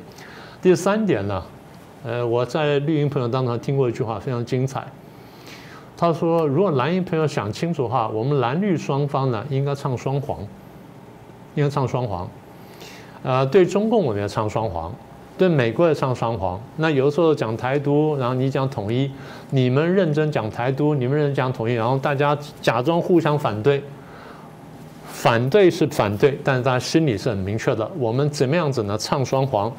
[0.61, 1.43] 第三点呢？
[2.03, 4.85] 呃，我在绿营朋友当中听过一句话，非常精彩。
[5.95, 10.39] 他说：“如果蓝营朋友想清楚的话，我们蓝绿双方呢，应该唱双簧，
[11.55, 12.27] 应该唱双簧。
[13.21, 14.91] 呃，对中共我们要唱双簧，
[15.37, 16.59] 对美国也唱双簧。
[16.77, 19.09] 那有时候讲台独，然后你讲统一，
[19.51, 23.81] 你们认真讲台独，你们认真讲统一，然后大家假装互相反对，
[25.05, 27.89] 反对是反对，但是大家心里是很明确的。
[27.97, 28.97] 我们怎么样子呢？
[28.97, 29.71] 唱双簧，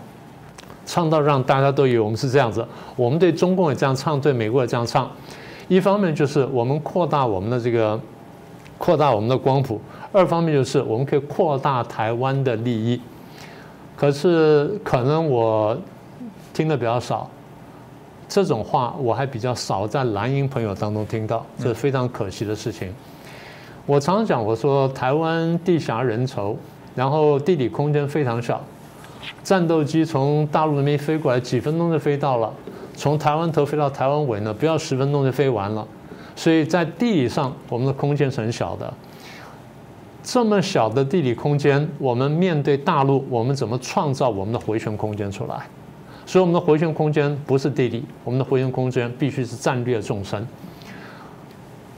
[0.87, 2.67] 唱到让大家都以为我们是这样子。
[2.97, 5.11] 我们对中共也这样唱，对美国也这样唱。”
[5.69, 7.99] 一方面就是我们扩大我们的这个，
[8.77, 9.79] 扩大我们的光谱；
[10.13, 13.01] 二方面就是我们可以扩大台湾的利益。
[13.97, 15.77] 可是可能我
[16.53, 17.31] 听的比较少，
[18.29, 22.93] 这种话我还比较少在蓝营朋友当中听到，这是非常可惜的事情。
[23.87, 26.57] 我常常讲，我说台湾地狭人稠，
[26.95, 28.61] 然后地理空间非常小，
[29.43, 32.53] 战斗机从大陆那边飞过来，几分钟就飞到了。
[32.95, 35.87] 从台湾头飞到台湾尾呢，不要十分钟就飞完了，
[36.35, 38.93] 所以在地理上我们的空间是很小的。
[40.23, 45.67] 这么小的地理空间，我们面对大陆，我们怎么创造我们的回旋空间出来？
[46.25, 50.47] 所以我们的回旋空间不是地理，我们的回旋空间必须是战略纵深。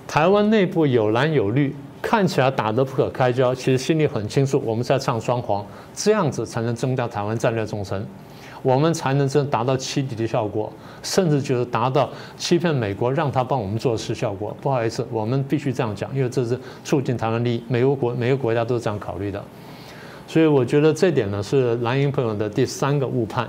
[0.08, 8.04] 台湾内部有蓝有绿，看起来打得不可开交，其实心里很清楚，我们在唱双簧，这样子才能增加台湾战略纵深。
[8.66, 14.56] 我们才能真达到欺敌的效果，甚至就是达到欺骗美国，让他帮我们做事效果。
[14.60, 17.62] 不好意思，我们必须这样讲，因为这是促进台湾利益。
[17.68, 19.40] 每个国每个国家都是这样考虑的，
[20.26, 23.48] 所以我觉得这点呢是蓝营朋友的第三个误判。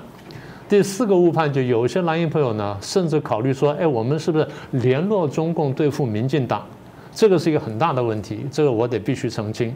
[0.69, 6.63] 第四个误判就有些蓝营朋友呢，甚至考虑说：哎，我们是不是联络中共对付民进党？
[7.11, 9.73] 这个是一个很大的问题，这个我得必须澄清。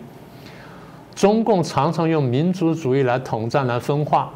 [1.15, 4.32] 中共常常用民族主义来统战、来分化。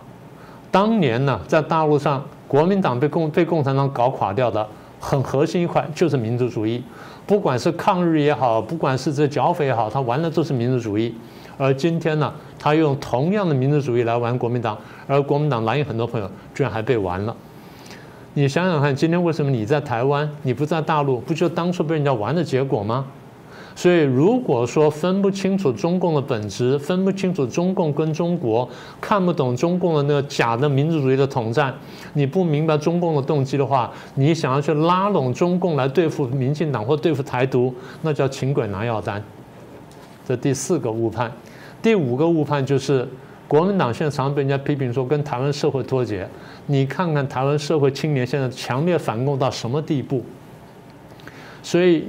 [0.76, 4.68] 当年呢，在大陆上，国民党被共被共产党搞垮掉的
[5.00, 6.84] 很核心一块就是民族主义，
[7.26, 11.16] 不管是抗日也好，不管是这剿匪也好，他玩的都是民族主义。
[11.58, 17.34] 而今天呢，他用同样的民族主义来玩国民党，而国民党蓝营很多朋友居然还被玩了。
[18.34, 23.06] 你想想看，今天为什么你在台湾，你不在大陆，不就当初被人家玩的结果吗？
[23.78, 28.68] 所以，如果说分不清楚中共的本质，分不清楚中共跟中国，
[29.02, 31.74] 看不懂中共的那个假的民族主义的统战，
[32.14, 39.22] 你不明白中共的动机的话，你想要去拉拢中共来对付民进党或对付台独，那叫请鬼拿药单。
[40.26, 41.30] 这第四个误判，
[41.82, 43.06] 第五个误判就是
[43.46, 46.26] 国民党现在常被人家批评说跟台湾社会脱节，
[46.68, 50.24] 你看看台湾社会青年现在强烈反共到什么地步？
[51.62, 52.06] 所以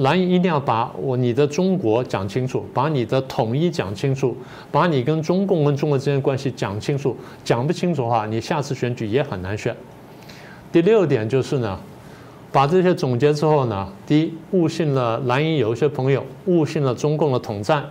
[0.00, 4.36] 蓝营一定要把我你的中国讲清楚，把你的统一讲清楚，
[4.70, 7.16] 把你跟中共跟中国之间的关系讲清楚。
[7.44, 9.76] 讲不清楚的话，你下次选举也很难选。
[10.72, 11.78] 第六点就是呢，
[12.50, 17.84] 把这些总结之后呢，第一误信了蓝营有一些朋友误信了中共的统战。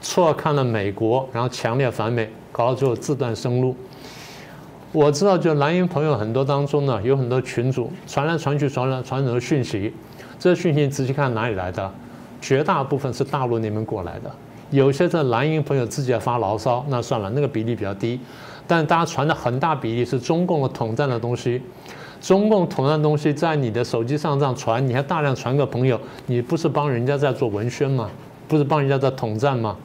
[0.00, 3.74] 错看了美国，然后强烈反美，搞到最后自断生路。
[4.92, 9.92] 我知道，就蓝营朋友很多当中呢，有很多群主传来传去，传来传很多讯息。
[10.38, 11.90] 这讯息仔细看哪里来的？
[12.40, 14.30] 绝大部分是大陆那边过来的。
[14.70, 18.20] 有些在蓝营朋友自己在发牢骚，那算了，那个比例比较低。
[18.66, 21.60] 但大家传的很大比例是中共的统战的东西。
[22.20, 28.10] 中共统战的东西在你的手机上这样传，你还大量传给朋友，你不是帮人家在做文宣吗？
[28.46, 29.76] 不是帮人家在统战吗？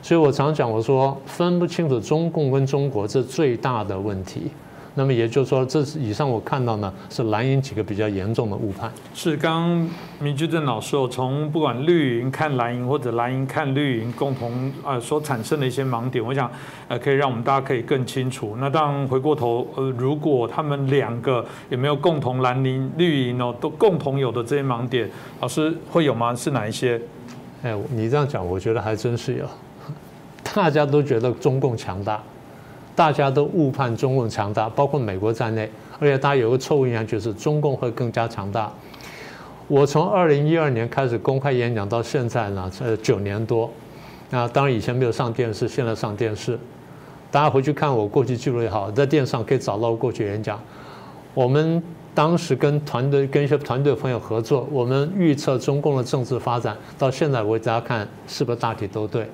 [0.00, 4.50] 所以我常讲，我说分不清楚中共跟中国，这最大的问题。
[4.94, 8.90] 那么也就是说，这是以上我看到呢，是蓝营几个比较严重的误判。
[9.14, 16.50] 是刚刚明居正老师从不管绿营看蓝营，或者蓝营看绿营，共同啊所产生的一些盲点，我想
[16.88, 18.56] 呃可以让我们大家可以更清楚。
[18.58, 25.08] 那当然回过头，呃，如果他们两个有没有共同蓝营绿营哦，都共同有的这些盲点，
[25.40, 26.34] 老师会有吗？
[26.34, 27.00] 是哪一些？
[27.62, 29.44] 哎，你这样讲，我觉得还真是有。
[30.52, 32.20] 大家都觉得中共强大，
[32.94, 35.70] 大家都误判中共强大，包括美国在内。
[35.98, 38.72] 而且大家有个错误印象，就是中共会更加强大。
[39.68, 43.70] 我从二零一二年开始公开演讲到现在呢，呃，九年多。
[44.30, 46.58] 那当然以前没有上电视，现在上电视。
[47.30, 50.60] 大家回去看我过去记录也好，在电视上可以找到过去演讲。
[51.34, 51.82] 我们
[52.14, 59.28] 当时跟团队、跟一些团队朋友合作，我们预测中共的政治发展，到现在为止，大家看是不是大体都对？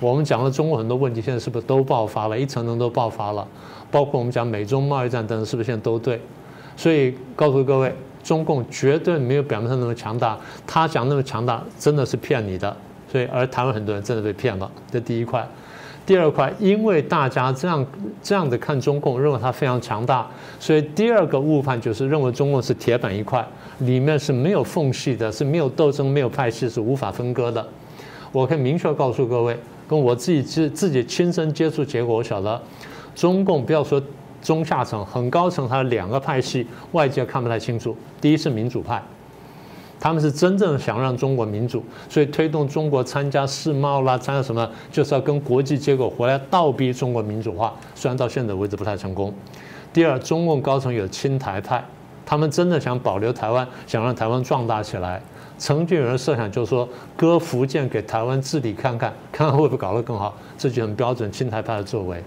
[0.00, 2.38] 我们讲了中国很多问题，现在是不是都爆发了？
[2.38, 3.46] 一层层都爆发了，
[3.90, 6.20] 包括我们讲美中贸易战等等，是不是现在都对？
[6.76, 12.76] 所以告诉各位，中共绝对没有表面上那么强大，他讲那么强大，真的是骗你的。
[13.10, 15.44] 所以而台湾很多人真的被骗了，这第一块。
[16.06, 17.84] 第二块，因为大家这样
[18.22, 20.26] 这样的看中共，认为它非常强大，
[20.60, 23.46] 所以第二个误判就是认为中共是铁板一块，
[23.80, 27.66] 里面是没有缝隙的，是没有斗争、没有派系，是无法分割的。
[28.30, 29.58] 我可以明确告诉各位。
[29.88, 32.60] 跟我自己自自己亲身接触结果，我晓得，
[33.14, 34.00] 中共不要说
[34.42, 37.96] 中下层，很高层，它的两个派系，外界看不太清楚。
[38.20, 39.02] 第一是民主派，
[39.98, 47.74] 他们是真正想让中国民主，所以推动中国参加世贸啦，参加什么，就是要跟国际接轨，回来倒逼中国民主化。
[47.94, 49.32] 虽然到现在为止不太成功。
[49.92, 51.82] 第二，中共高层有亲台派，
[52.26, 55.22] 他们真的想保留台湾，想让台湾壮大起来。
[55.58, 62.22] 曾经有人设想，就是说割福建给台湾治理看看， 看看会不会搞得更好，这就很标准亲台派的作为。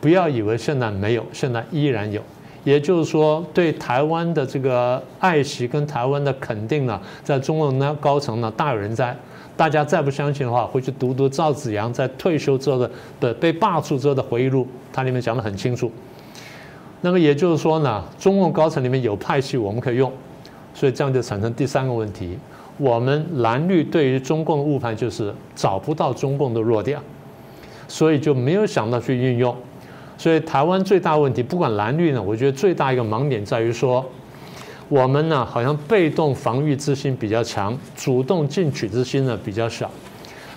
[0.00, 2.20] 不要以为现在没有，现在依然有。
[2.64, 9.16] 也就是说，对台湾的这个爱惜跟台湾的肯定呢，在中共那高层呢大有人在。
[9.56, 15.90] 大家再不相信的话，回去读读赵子阳在退休之后的的被罢黜之后的回忆录，它里面讲得很清楚。
[17.00, 20.12] 那么也就是说呢，中共高层里面有派系，我们可以用，
[20.74, 22.38] 所以这样就产生第三个问题。
[22.78, 26.98] 我们蓝绿对于中共的误判就是找不到中共的弱点，
[27.88, 29.56] 所以就没有想到去运用。
[30.18, 34.04] 所以台湾最大问题，不管蓝绿呢，我觉得最大一个盲点在于说，
[34.88, 39.90] 我们呢好像被动防御之心比较强，主动进取之心呢比较小。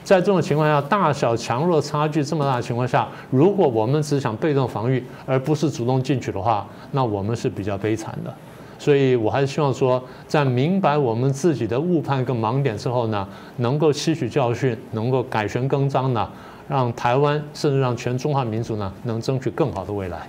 [0.01, 8.33] 在这种情况下，大小强弱差距这么大的情况下，如果我们只想被动防御而不是主动进取的话，那我们是比较悲惨的。
[8.79, 16.27] 所以，我还是希望说，在明白我们自己的误判跟盲点之后呢，能够吸取教训，能够改弦更张呢，
[16.67, 20.27] 让台湾甚至让全中华民族呢，能争取更好的未来。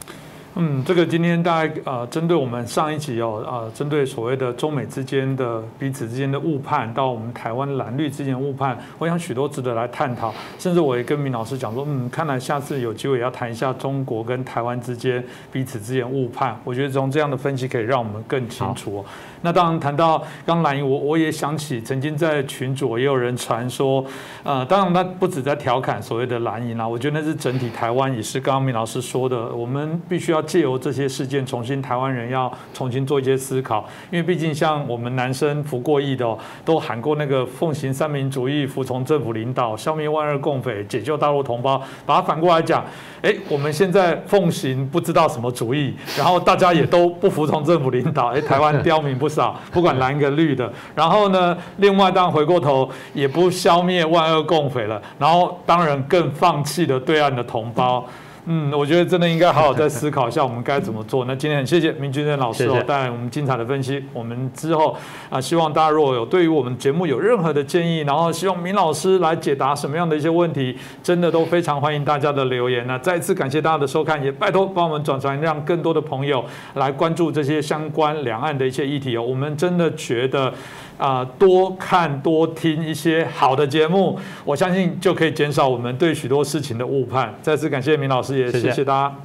[0.56, 10.34] 嗯，这个今天大概呃，针对我们上一集哦，呃，针对所谓的中美之间的彼此之间的误判，到我们台湾蓝绿之间的误判，我想许多值得来探讨。
[10.58, 16.60] 甚至我也跟明老师讲说，嗯，看来下次有机会也要谈一下中国跟台湾之间彼此之间误判。
[16.64, 19.04] 我觉得从这样的分析可以让我们更清楚。
[19.42, 24.04] 那当然谈到刚蓝营，我我也想起曾经在群组也有人传说，
[24.42, 42.84] 呃，当然他不止在调侃所谓的蓝营啦，我觉得那是整体台湾也是刚刚明老师说的，我们必须要借由这些事件重新台湾人要重新做一些思考，因为毕竟像我们男生服过役的，都喊过那个奉行三民主义，服从政府领导，消灭万恶共匪，解救大陆同胞，把它反过来讲，
[43.22, 49.30] 哎，我们现在奉行不知道什么主义，然后大家也都不服从政府领导，哎，台湾刁民不。
[49.30, 58.04] 少，不管蓝跟绿的，然后呢，另外当回过头也不消灭万恶共匪了，然后当然更放弃了对岸的同胞，
[58.46, 61.24] 嗯，我觉得真的应该好好再思考一下，我们该怎么做。
[61.26, 64.02] 那今天很谢谢明君正老师哦，带来我们精彩的分析。
[64.12, 64.96] 我们之后
[65.28, 72.86] 啊，希望大家如果有对于我们节目有任何的建议，然后希望明老师来解答什么样的一些问题，真的都非常欢迎大家的留言。
[72.86, 79.22] 那再次感谢大家的收看，也拜托帮我们转传，让更多的朋友来关注这些相关两岸的一些议题哦。
[79.22, 80.52] 我们真的觉得。
[81.00, 87.34] 啊，多看多听一些好的节目，我相信就可以减少我们对许多事情的误判。
[87.40, 89.16] 再次感谢明老师，也谢谢大家。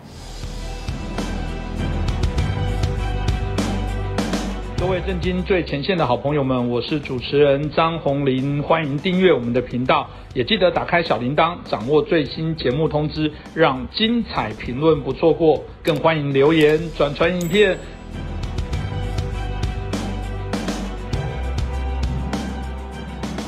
[4.78, 15.62] 各位震惊最前线的好朋友们，我是主持人张宏林，欢迎订阅我们的频道，也记得打开小铃铛，掌握最新节目通知，让精彩评论不错过。
[15.84, 17.78] 更欢迎留言转传影片。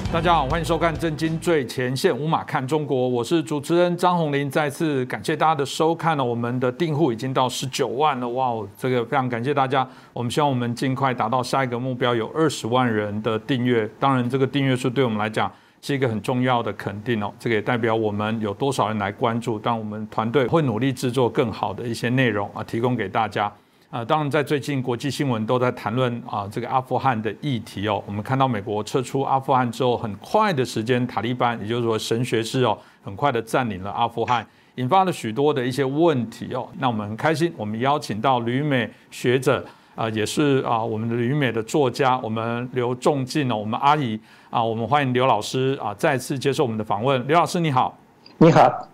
[0.09, 4.49] 大家好，欢迎收看《震惊最前线》，无马看中国，我是主持人张宏林。
[4.49, 9.85] 再次感谢大家的收看呢，我们的订户已经到十九万了，哇哦，这个非常感谢大家。
[10.13, 13.87] 我们希望我们尽快达到下一个目标，有二十万人的订阅。
[13.99, 17.31] 当然，这个订阅数对我们来讲是一个很重要的肯定哦。
[17.37, 23.51] 这个也代表我们有多少人来关注，但我们团队会努力制作更好的一些内容啊，提供给大家。
[23.89, 28.03] 啊，当然，在最近国际新闻都在谈论啊这个阿富汗的议题哦。
[28.05, 34.45] 我们看到美国撤出阿富汗之后，很快的时间，塔利班也就是说神学士哦，很快的占领了阿富汗，
[34.75, 36.67] 引发了许多的一些问题哦。
[36.79, 44.19] 那我们很开心，我们邀请到旅美学者啊，也是啊我们的旅美的作家，我们刘仲进哦，我们阿姨
[44.49, 47.25] 啊，我们欢迎刘老师啊再次接受我们的访问。
[47.25, 47.97] 刘老师你好，
[48.39, 48.89] 你好。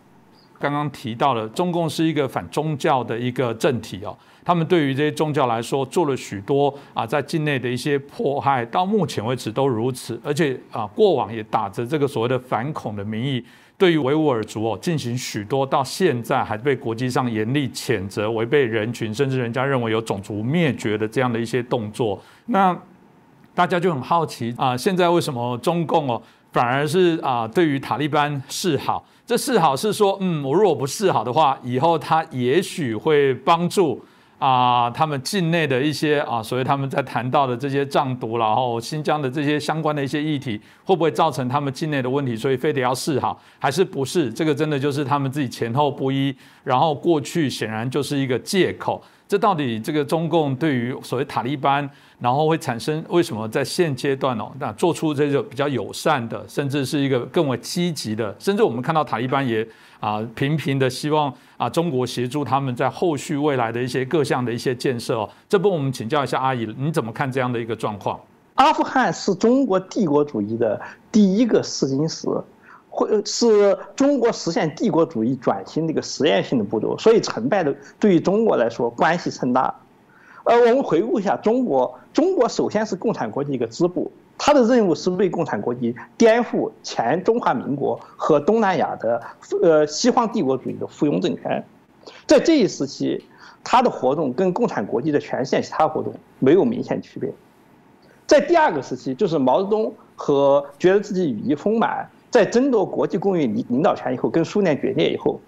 [0.60, 4.16] 刚刚提到了中共是一个反宗教的一个政体哦。
[4.44, 10.20] 他们对于这些宗教来说，做了许多啊，在境内的一些迫害，到目前为止都如此。
[10.24, 13.44] 而且啊，过往也打着这个所谓的反恐的名义，
[13.78, 22.22] 对于维吾尔族哦进行许多，到现在还被国际上严厉谴责，违背人群，甚至人家认为有种族灭绝的这样的一些动作。
[22.48, 22.78] 那
[23.56, 29.06] 大家就很好奇啊，现在为什么中共哦反而是啊对于塔利班示好？
[29.26, 34.04] 这示好是说，嗯，我如果不示好的话，以后他也许会帮助。
[34.44, 42.36] 啊，他们境内的一些啊，所谓他们在谈到的这些藏独，然后新疆的这些相关的一些议题，会不会造成他们境内的问题？
[42.36, 44.30] 所以非得要示好，还是不是？
[44.34, 49.02] 这个真的就是他们自己前后不一，然后过去显然就是一个借口。
[49.30, 59.66] 这到底这个中共对于所谓塔利班，然后会产生为什么在现阶段哦，那做出这个比较友善的，甚至是一个更为积极的，甚至我们看到塔利班也
[60.02, 65.30] 啊频频的希望啊中国协助他们在后续未来的一些各项的一些建设哦。
[65.48, 68.20] 这不，我们请教一下阿姨，你怎么看这样的一个状况？
[68.56, 70.80] 阿富汗是中国帝国主义的
[71.12, 72.28] 第一个试金石。
[72.96, 79.74] 会是中国实现帝国主义转型的一个实验性的步骤，所以成败的对于中国来说关系甚大。
[80.44, 89.22] 呃，我们回顾一下中国，中国首先是共产国际一个支部，他的任务是为共产国际颠覆前中华民国和东南亚的
[89.62, 91.64] 呃西方帝国主义的附庸政权。
[92.26, 93.24] 在这一时期，
[93.64, 97.32] 他的活动跟共产国际的全线其他活动没有明显区别。
[98.26, 102.10] 在第二个时期，就是毛泽东和觉得自己羽翼丰满。
[102.32, 105.40] 在争夺国际公运领领导权以后，跟苏联决裂以后，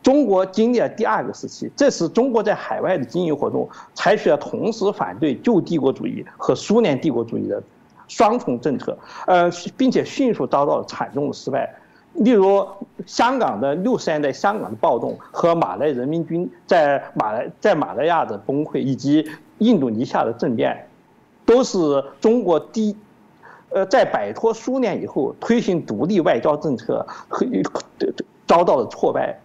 [0.00, 1.68] 中国经历了第二个时期。
[1.74, 7.60] 这时，中国在海外的经营活动采取了同时反对旧帝国主义和苏联帝国主义的
[8.10, 11.72] 双重政策，呃，并且迅速遭到了惨重的失败。
[12.14, 12.66] 例如，
[13.06, 20.88] 香港的六十年代香港的暴动和马来人民军在马来在马来亚的崩溃，以及印度尼西亚的政变，
[21.46, 21.78] 都是
[22.20, 22.96] 中国第。
[23.72, 27.46] 呃，在摆脱苏联以后，推行独立外交政策和
[28.44, 29.38] 遭到了挫败，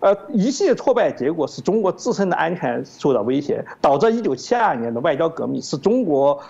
[0.00, 6.40] 呃，一系列挫败结果是中国自身的安全受到威胁，导致一九七二年的外交革命使中国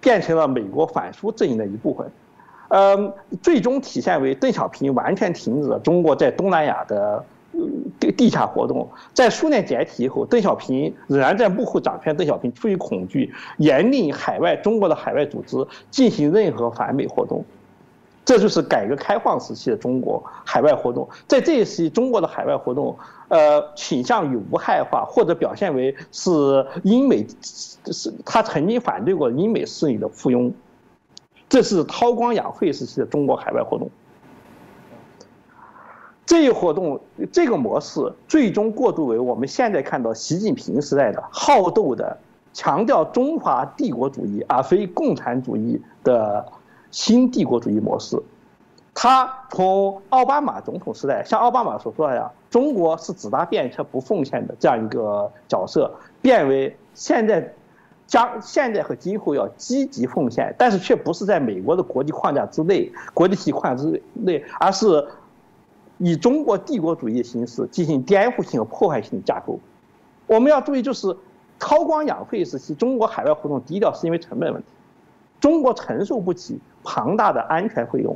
[0.00, 2.10] 变成了美国反苏阵营的一部分，
[2.68, 7.24] 呃，最终体现为邓小平完全停止了中国在东南亚的。
[7.98, 12.16] 地地下活动，在苏联解体以后，邓小平仍然在幕后掌权。
[12.16, 15.56] 邓小平出于恐惧，严令海外中国的海外组织
[15.90, 17.44] 进行任何反美活动。
[18.24, 21.06] 这就是改革开放时期的中国海外活动。
[21.26, 22.96] 在这一时期，中国的海外活动，
[23.30, 27.24] 呃，倾向于无害化，或者表现为是英美，
[27.86, 30.52] 是他曾经反对过英美势力的附庸。
[31.48, 33.88] 这是韬光养晦时期的中国海外活动。
[36.26, 37.00] 这一活动，
[37.32, 42.18] 这个模式最终过渡为我们现在看到习近平时代的好斗的、
[42.52, 46.44] 强调中华帝国主义而非共产主义的
[46.90, 48.20] 新帝国主义模式。
[49.02, 55.90] 他从奥巴马总统时代，像奥巴马所说的呀，中国是只搭便车不奉献的这样一个角色，
[56.20, 57.50] 变为现在
[58.06, 65.08] 将现在和今后要积极奉献，但是却不是在美国的国际框架之内、国际体系框架之内，而是
[65.96, 69.58] 以中国帝国主义的形式进行颠覆性和破坏性的架构。
[70.26, 71.16] 我们要注意，就是
[71.58, 74.68] 韬光养晦时期，中国海外活动低调是因为成本问题，
[75.40, 78.14] 中国承受不起庞大的安全费用。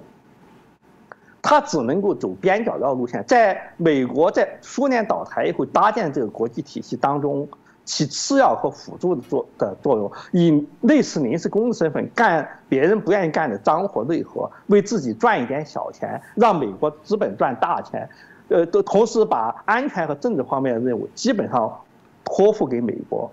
[1.46, 7.46] 他只能够走边角料路线，在美国在苏联倒台以后搭建这个国际体系当中
[7.84, 18.08] 起次要和辅助的作的作用，以类似临时工的身份干别人不愿意干的脏活累活，为自己赚一点小钱，让美国资本赚大钱，
[18.48, 21.70] 呃，都同时把安全和政治方面的任务基本上
[22.24, 23.30] 托付给美国。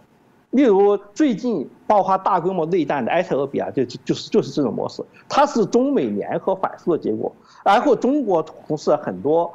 [0.52, 7.34] 例如最近爆发大规模内战的埃塞俄比亚，就就是就是这种模式，它是中美联合反苏的结果。
[7.64, 9.54] 然后中国从事很多，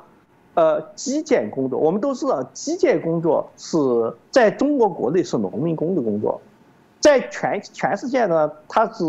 [0.54, 1.78] 呃，基建工作。
[1.78, 3.78] 我们都知道，基建工作是
[4.30, 6.40] 在中国国内是农民工的工作，
[7.00, 9.04] 在全全世界呢，它是，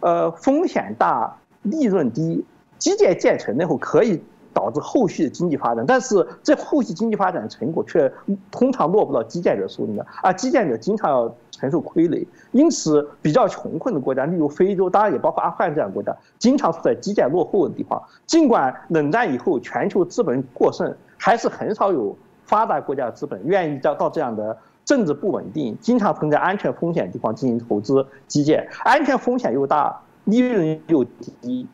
[0.00, 2.44] 呃，风险大，利润低。
[2.78, 4.22] 基建建成以后可以
[4.52, 8.12] 导致后续的经济发展，但是这后续经济发展的成果却
[8.50, 11.34] 通常落不到基建者手里面，而基建者经常要。
[11.52, 18.02] 承受亏累，因此比较穷困的国家，例如非洲，当然也包括阿富汗这样的国家，经常处在基建落后的地方。
[18.24, 28.66] 尽管冷战以后全球资本过剩，还是很少有发达国家的资本愿意到到这样的政治不稳定、经常存在安全风险的地方进行投资基建。
[28.82, 31.68] 安全风险又大，利润又低，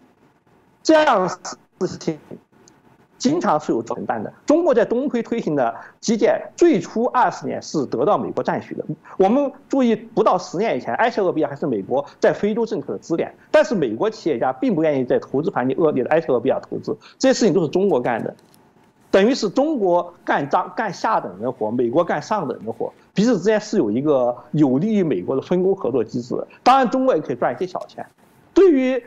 [0.83, 2.19] 这样事情。
[3.19, 4.33] 经常是有承担的。
[4.45, 8.85] 中国在东非推行的基建，最初二十年是得到美国赞许的。
[9.17, 18.35] 我们注意，不到十年以前，埃塞俄比亚还是美国在非洲政策的支点，但是美国企业家并不愿意在投资环境恶劣的埃塞俄比亚投资，这些事情都是中国干的，
[19.11, 26.35] 等于是中国干脏干下等人活，美国干上等人活，彼此之间是有一个有利于美国的分工合作机制。
[26.63, 28.07] 当然，中国也可以赚一些小钱。
[28.53, 29.03] 对于。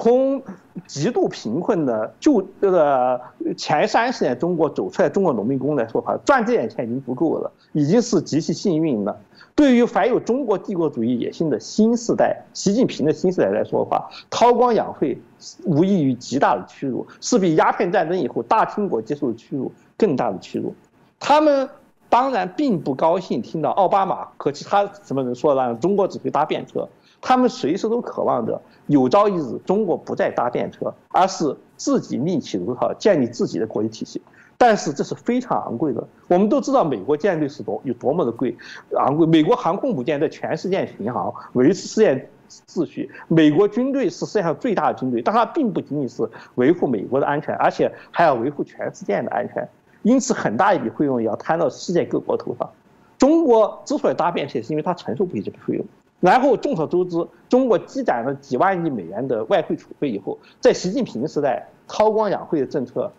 [0.00, 0.40] 从
[0.86, 3.20] 极度贫困的就这个
[3.56, 9.18] 前三十年中国走出来，中国农民工来说话，赚这点钱已经不够了，已经是极其幸运了。
[9.56, 15.20] 对于怀有中国帝国主义野心的新时代，习近平的新时代来说的话，韬光养晦
[15.64, 20.72] 无异于极大的屈辱，是比鸦片战争以后大清国接受的屈辱更大的屈辱。
[21.18, 21.68] 他们
[22.08, 26.88] 当然并不高兴听到奥巴马和其他什么人说让中国只会搭便车。
[27.20, 34.22] 他们随时都渴望着有朝一日中国不再搭便车，而是自己另起炉灶，建立自己的国际体系。
[34.56, 36.04] 但是这是非常昂贵的。
[36.26, 38.56] 我们都知道美国舰队是多有多么的贵、
[38.96, 39.24] 昂贵。
[39.24, 42.28] 美国航空母舰在全世界巡航，维持世界
[42.66, 43.08] 秩序。
[43.28, 49.68] 美国军队是世界上最大的军队，但它并不仅仅是维护美国的安全，而且还要维护全世界的安全。
[50.02, 52.68] 因此，很大一笔费用也要摊到世界各国头上。
[53.16, 55.84] 中国之所以搭便车，是因为它承受不起这笔费用。
[56.20, 63.12] 然后众所周知，中国积攒了几万亿美元的外汇储备以后，在习近平时代，韬光养晦的政策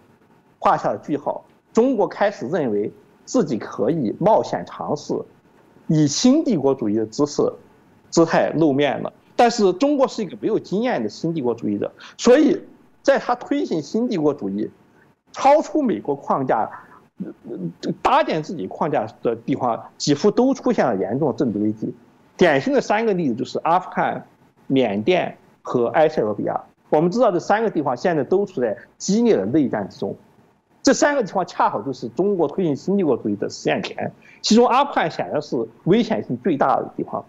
[0.59, 1.45] 画下了句号。
[1.71, 2.91] 中国开始认为
[3.23, 5.13] 自己可以冒险尝试，
[5.87, 7.41] 以新帝国主义的姿势、
[8.09, 9.13] 姿态露面了。
[9.35, 12.61] 但是中国是一个没有经验的新帝国主义者，所以
[13.01, 14.69] 在他推行新帝国主义、
[15.31, 16.69] 超出美国框架、
[18.01, 21.93] 搭建自己框架的地方，几乎都出现了严重的政治危机。
[22.39, 24.25] 典型的三个例子就是阿富汗、
[24.67, 26.57] 缅甸和埃塞俄比亚。
[26.87, 30.15] 我们知道这三个地方现在都处在激烈的内战之中，
[30.81, 34.09] 这三个地方恰好就是中国推行新帝国主义的实验田。
[34.41, 37.25] 其中阿富汗显然是危险性最大的地方。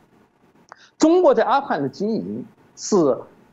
[0.96, 2.44] 中国在阿富汗的经营
[2.76, 2.96] 是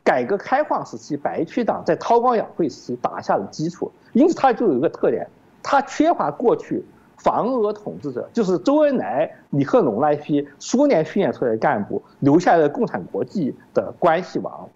[0.04, 5.26] 改革开放时期白区党在韬光养晦时期打下的基础，因此它就有一个特点，
[5.60, 6.84] 它缺乏过去。
[7.18, 14.68] 防俄统治者就是周恩来、李克农那一批苏联训练出来的干部留下来的共产国际的关系网。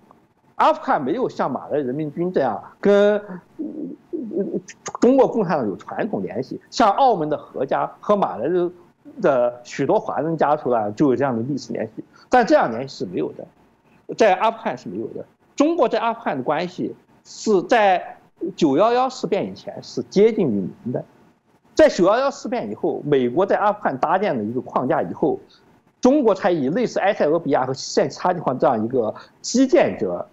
[0.57, 3.21] 阿富汗没有像马来人民军这样跟
[5.01, 8.71] 中国共产党有传统联系，像澳门的何家和马来的
[9.21, 15.25] 的许多华人家族啊就有这样的历史联系，但这样联系是没有的，在阿富汗是没有的。
[15.57, 18.17] 中国在阿富汗的关系是在
[18.55, 21.05] 九幺幺事变以前是接近于零的。
[21.75, 25.41] 在九幺幺事变以后，美国在阿富汗搭建了一个框架以后，
[26.01, 30.29] 中国才以类似埃塞俄比亚和现其他地方这样一个基建者、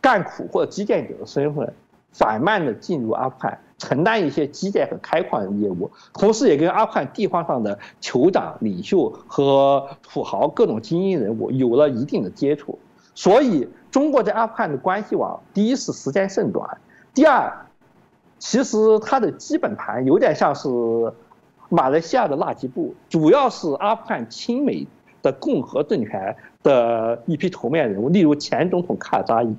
[0.00, 1.72] 干苦或者基建者的身份，
[2.18, 12.78] 缓慢地进入阿富汗，承担一些基建和开矿业务，同时也跟阿富汗地方上的酋长、领袖和土豪各种精英人物有了一定的接触，
[13.14, 13.68] 所以。
[13.88, 16.76] 中国在阿富汗的关系网，第一是时间甚短，
[17.14, 17.65] 第二，
[18.48, 20.68] 其实它的基本盘有点像是
[21.68, 24.86] 马来西亚的纳吉布，主要是阿富汗亲美
[25.20, 29.56] 的共和政权的一批头面人物，例如前总统卡扎伊，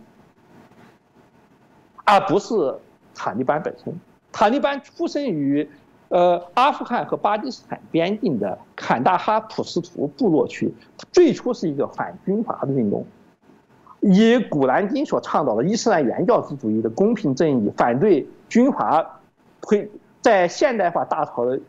[2.06, 2.76] 而不是
[3.14, 3.94] 塔利班本身。
[4.32, 5.70] 塔利班出生于。
[6.10, 10.74] 呃，阿富汗和巴基斯坦边境的坎大哈普什图部落区，
[11.12, 13.06] 最初是一个反军阀的运动，
[14.00, 19.20] 以古兰经所倡导的伊斯兰原教旨主义的公平正义，反对军阀
[19.62, 19.90] 推
[20.22, 21.60] 在现代化大潮的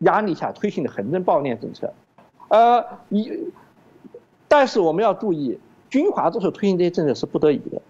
[0.00, 1.92] 压力下推行的横征暴敛政策。
[2.48, 3.30] 呃，一，
[4.48, 5.58] 但是我们要注意，
[5.90, 7.80] 军阀这时候推行这些政策是不得已的。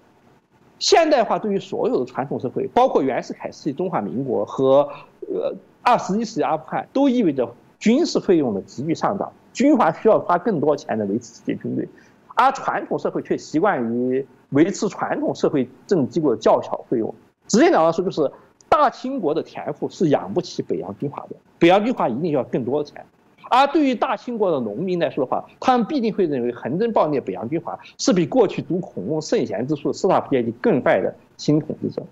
[0.79, 4.89] 现代化对于所有的传统社会，包括袁世凯时期中华民国和
[5.33, 5.55] 呃。
[5.89, 11.89] 二十一世纪阿富汗都意味着军事费用的急剧上涨，军阀需要花更多钱来维持自己的军队，
[12.35, 17.15] 而传统社会却习惯于维持传统社会政治机构的较小费用。
[17.49, 18.31] 直接讲来说，就是
[18.69, 23.05] 大清国的田赋是养不起北洋军阀的，北洋军阀一定要更多的钱。
[23.49, 32.03] 而对于大清国的农民来说的话，他们必定会认为横征暴敛北洋军阀是比过去读孔孟圣贤之书的斯大夫阶级更坏的新统治者。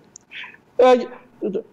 [0.76, 0.96] 呃。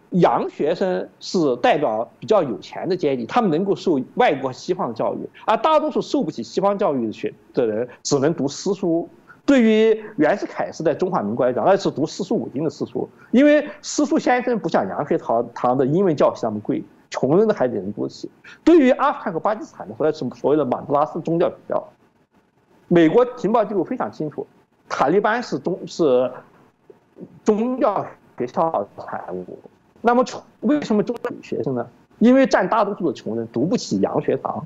[0.09, 9.07] 洋学生是代表比较有钱的阶级，他们能够受外国西方教育，而大多数受不起西方教育的学的人只能读私书。
[9.45, 18.29] 对于袁世凯时代中华民国来讲，那是读四书五经的私书，因为私塾先生不像洋学堂堂的英文教学那么贵，穷人的孩子也能读起。
[18.63, 21.87] 对于阿富汗和巴基斯坦的，说是所谓的马德拉斯宗教学校，
[22.87, 24.45] 美国情报机构非常清楚，
[24.87, 26.31] 塔利班是宗是
[27.43, 28.05] 宗教。
[28.37, 29.59] 学校产物，
[30.01, 31.87] 那么穷为什么中女学生呢？
[32.17, 34.65] 因为占大多数的穷人读不起洋学堂。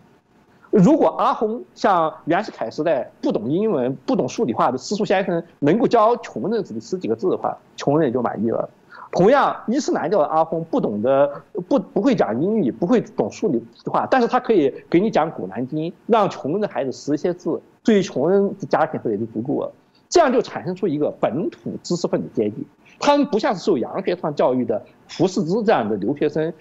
[0.76, 8.70] 如果阿訇像袁世凯时代不懂英文、不懂数理化的私塾先生能够教穷人只十几个字的话，穷人也就满意了。
[9.14, 19.72] 同样，伊斯兰教的阿訇不懂得不不会讲英语，不会懂数理化，但是他可以给你讲古兰经，让穷人的孩子识一些字，对于穷人的家庭也就足够了。
[20.10, 22.68] 这样就产生出一个本土知识分子阶级。
[23.00, 26.54] 他们不像是受洋学堂教育的福士兹这样的留学生，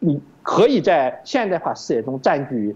[0.00, 2.74] 你可以在现代化事业中占据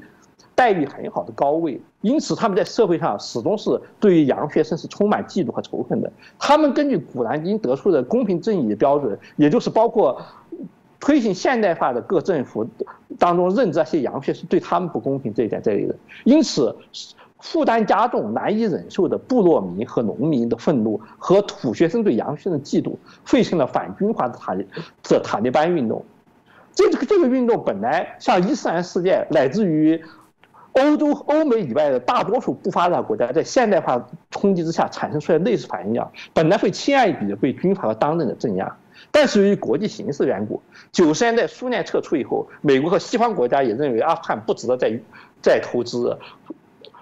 [0.55, 6.13] 待遇很好的高位，因此他们在社会上始终是对于洋学生是充满嫉妒和仇恨的。
[6.39, 10.21] 他们根据古兰经得出的公平正义的标准，也就是包括
[11.01, 12.67] 推行现代化的各政府
[13.19, 15.95] 当中认知那些洋学生对他们不公平这一点在内的，
[16.25, 16.75] 因此。
[17.41, 24.67] 负担加重、难以忍受的部落民和农民的愤怒，和土学生对洋学生的嫉妒，沸腾了反军阀的塔利
[25.03, 26.03] 这塔利班运动。
[26.75, 30.03] 这个这个运动本来像伊斯兰世界乃至于
[30.75, 38.77] 欧洲、欧美以外的大多数不发达国家，在现代化冲击之下产生出来类似反应啊，本来会轻而易举的被军阀和当政的镇压。
[39.11, 40.61] 但是由于国际形势缘故，
[40.91, 44.99] 九十年代苏联撤出以后，美国和西方国家也认为阿富汗不值得再
[45.41, 46.17] 再投资。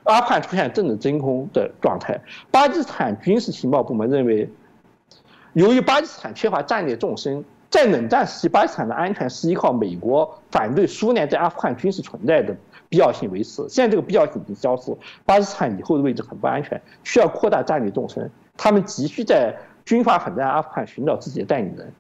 [0.05, 2.21] 阿富汗出现政治真空的状态。
[2.51, 4.51] 巴基斯坦军事情报部门认为，
[5.53, 12.55] 由于巴基斯坦缺乏战略纵深，在冷战时期，巴基斯坦的安全是依靠美国反对苏联在阿富汗军事存在的
[12.93, 13.67] 必要性维持。
[13.71, 18.31] 现在这个必要性已经消失，巴基斯坦以后的位置很不安全，需要扩大战略纵深。
[18.59, 21.91] 他们急需在军阀混战阿富汗寻找自己的代理人。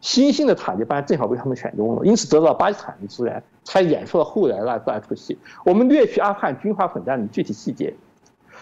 [0.00, 5.38] 新兴的塔利班正好被他们选中了，因此得到巴基斯坦的支援，才演出了后来那那出戏。
[5.64, 7.94] 我们略去阿富汗军阀混战的具体细节，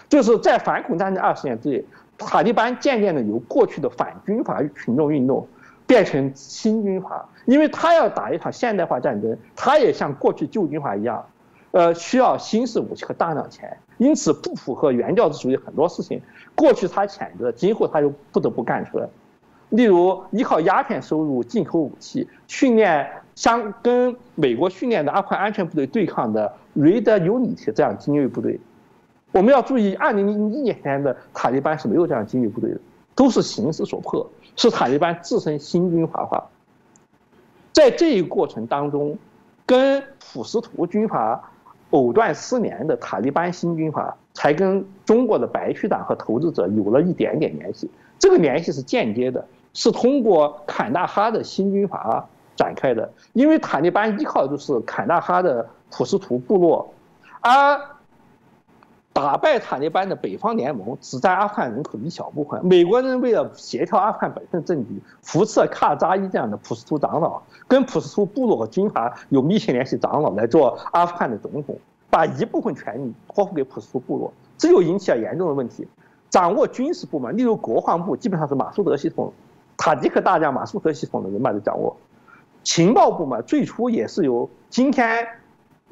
[0.07, 1.83] 就是在反恐战争二十年之内，
[2.15, 5.47] 塔利班渐渐的由过去的反军阀群众运动，
[5.87, 11.25] 变成新军阀，因为他要打一场现代化战争，他也像过去旧军阀一样，
[11.71, 16.21] 呃，需要新式武器和大量钱，因此不符合原教旨主义很多事情，
[16.53, 19.07] 过去他谴责，今后他又不得不干出来。
[19.69, 28.59] 例如，依靠鸦片收入、进口武器、训练相跟美国训练的阿富汗安全部队对抗的 Red Unit 这样精锐部队，
[29.31, 32.79] 我们要注意，二零零一年的塔利班是没有这样精锐部队的，
[33.15, 36.49] 都是形势所迫，是塔利班自身新军阀化。
[37.71, 39.17] 在这一过程当中，
[39.65, 41.50] 跟普什图军阀
[41.91, 47.89] 藕断丝连的塔利班新军阀，才跟中国的白区党和投资者有了一点点联系。
[48.19, 49.45] 这个联系是间接的。
[49.73, 52.27] 是通过坎大哈的新军阀
[52.57, 56.93] 展开的，因为塔利班依靠的就是坎大哈的普什图部落，
[57.39, 57.79] 而
[59.13, 62.65] 打败塔利班的北方联盟只占阿富汗人口的一小部分。
[62.65, 71.77] 美国人为了协调阿富汗本身政局，扶持卡扎伊这样的普什图长老，跟普什图部落和军阀有密切联系长老来做阿富汗的总统，
[72.09, 75.85] 把一部分权力托付给普什图部落，这就引起了严重的问题。
[76.29, 79.33] 掌握军事部门，例如国防部，基本上是马苏德系统，
[79.75, 81.97] 塔吉克大将马苏德系统的人马的掌握。
[82.63, 85.27] 情报部门最初也是由今天，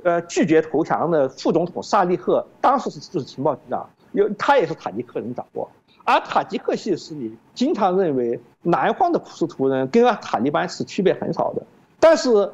[0.04, 5.70] 呃，拒绝投降的副总统萨利赫，当时是就是情报局长，有他也是塔吉克人掌握。
[6.06, 11.62] 而塔吉克系势力经常认为南方的普什图人跟塔利班是区别很少的，
[12.00, 12.52] 但是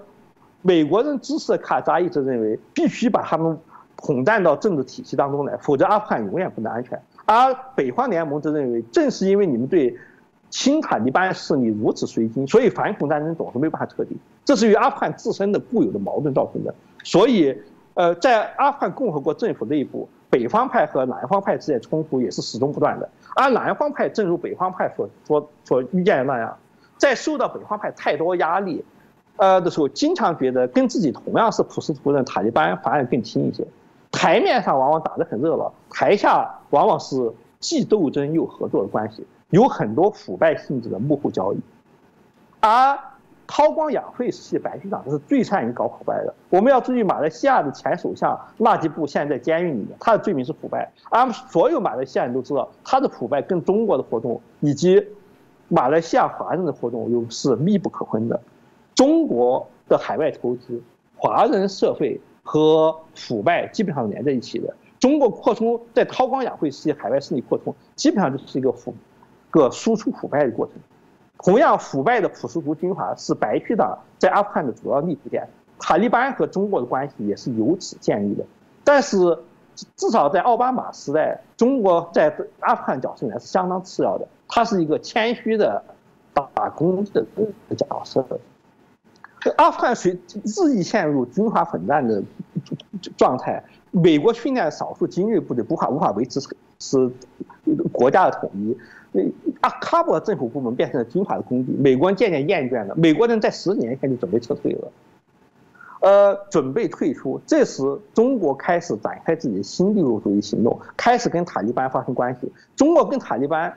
[0.61, 3.57] 美国人支持的卡扎伊则认为必须把他们
[3.95, 7.01] 统战到政治体系当中来，否则阿富汗永远不能安全。
[7.25, 9.97] 而北方联盟则认为，正是因为你们对
[10.49, 14.17] 亲塔利班势力如此随心，所以反恐战争总是没办法彻底。
[14.43, 16.75] 这是与阿富汗自身的固有的矛盾造成的。
[17.05, 17.55] 所以，
[17.93, 23.07] 呃，在阿富汗共和国政府内部，北方派和南方派之间冲突也是始终不断的。
[23.35, 26.57] 而南方派正如北方派所所所预见的那样，
[26.97, 28.83] 在受到北方派太多压力，
[29.37, 33.63] 呃的时候，经常觉得跟自己同样是普什图人塔利班反而更亲一些。
[34.11, 41.59] 台面上往往打得很热闹，台下往往是既斗争又合作的关系，有很多腐败性质的幕后交易。
[42.61, 42.97] 而
[43.47, 46.33] 韬光养晦时期白局长他是最善于搞腐败的。
[46.49, 50.91] 我们要注意，马来西亚的前首相纳吉布现在在监狱里面，他的罪名是腐败。
[51.11, 55.05] 而所有马来西亚人都知道，他的腐败跟中国的活动以及
[55.67, 58.39] 马来西亚华人的活动又是密不可分的。
[58.95, 60.81] 中国的海外投资、
[61.15, 64.75] 华人社会和腐败基本上连在一起的。
[64.99, 68.93] 中国扩充在韬光养晦时期海外势力扩充，基本上就是一个腐、
[69.51, 70.75] 个输出腐败的过程。
[71.37, 75.47] 同样腐败的普什图军阀是白区党在阿富汗的主要立足点，
[75.79, 78.43] 塔利班和中国的关系也是由此建立的。
[78.83, 79.17] 但是，
[79.95, 85.83] 至少在奥巴马时代，中国在阿富汗角色里面是相当次要的，它是一个谦虚的
[86.33, 87.25] 打工的
[87.75, 88.25] 角色。
[89.57, 92.23] 阿富汗随日益陷入军阀混战的
[93.17, 96.39] 状态，美国训练少数精锐部队无法无法维持
[96.79, 97.11] 是
[97.91, 98.75] 国家的统一。
[99.61, 102.93] 阿喀布尔政府部门变成了军阀的工具，美国人渐渐厌倦了。
[102.95, 104.91] 美国人在十年前就准备撤退了，
[106.01, 107.39] 呃，准备退出。
[107.47, 107.81] 这时，
[108.13, 112.51] 中国开始展开自己的新帝国主义行动，开始跟塔利班发生关系。
[112.75, 113.73] 中国跟塔利班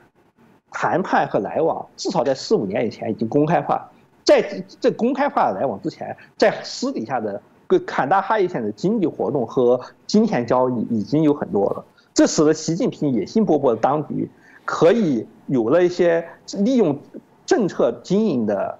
[0.70, 3.88] 谈判和来往，至少在四五年以前已经公开化。
[4.24, 4.42] 在
[4.78, 11.84] 这公开化的来往之前，在私底下的跟坎大哈一线的经济活动和金钱交易已经有很多了。
[12.12, 14.28] 这使得习近平野心勃勃的当局。
[14.70, 16.98] 可以有了一些利用
[17.46, 18.78] 政策经营的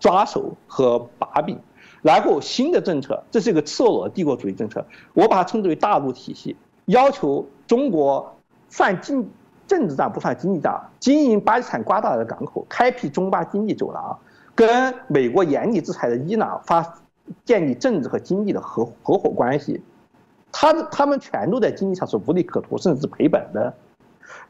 [0.00, 1.58] 抓手和把柄，
[2.00, 6.56] 然后新的政策，这是一个赤裸裸的帝国主义政策，我把它称之为大陆体系，
[6.86, 8.34] 要求中国
[8.70, 9.28] 算经
[9.66, 14.18] 政治账不算经济账，经营巴基斯坦刮大的港口，开辟中巴经济走廊，
[14.54, 16.94] 跟美国严厉制裁的伊朗发
[17.44, 19.82] 建立政治和经济的合合伙关系，
[20.50, 23.74] 他他们全都在经济上是无利可图，甚至是赔本的。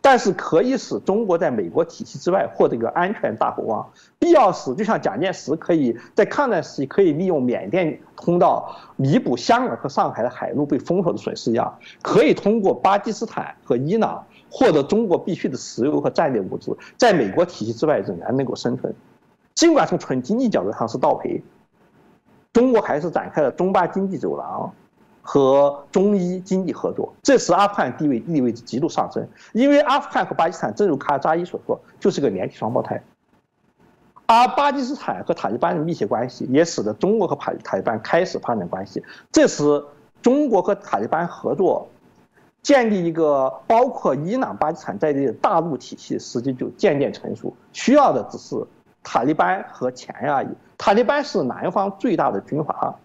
[0.01, 3.87] 但是可以使中国在美国体系之外获得一个安全大后方，
[4.19, 18.95] 必要时就像蒋介石可以在抗战时期可以利用缅甸通道弥补香港和上海的海路被封锁的损失一样，可以通过巴基斯坦和伊朗获得中国必需的石油和战略物资，在美国体系之外仍然能够生存。
[19.55, 21.43] 尽管从纯经济角度上是倒赔，
[22.53, 24.73] 中国还是展开了中巴经济走廊。
[25.31, 29.29] 和中医经济合作，这使阿富汗地位地位极度上升。
[29.53, 32.99] 因为阿富汗和巴基斯坦，正如卡扎伊所说，就是个连体双胞胎。
[34.25, 39.05] 而巴基斯坦和塔利班的密切关系，也使得中国和塔塔利班开始发展关系。
[39.31, 39.85] 这时，
[40.23, 41.87] 中国和塔利班合作，
[42.63, 47.55] 建立一个包括伊朗、巴基斯坦在内的大陆体系，实际就渐渐成熟。
[47.75, 48.57] 需要的只是
[49.03, 50.49] 塔利班和钱而已。
[50.79, 52.99] 塔利班是南方最大的军阀。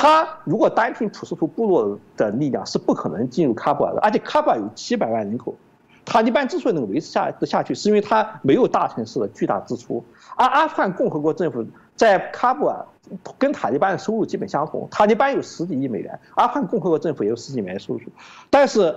[0.00, 5.52] 他如果单凭普什图部落的力量是不可能进入喀布尔的，而且喀布尔有七百万人口，
[6.04, 10.04] 塔利班之所以能维持下得下去，是因为他没有大城市的巨大支出。
[10.36, 12.86] 而阿富汗共和国政府在喀布尔
[13.38, 18.00] 跟塔利班的收入基本相同，塔利班有十几亿美元，阿富汗共和国政府也有十几美元收入，
[18.50, 18.94] 但是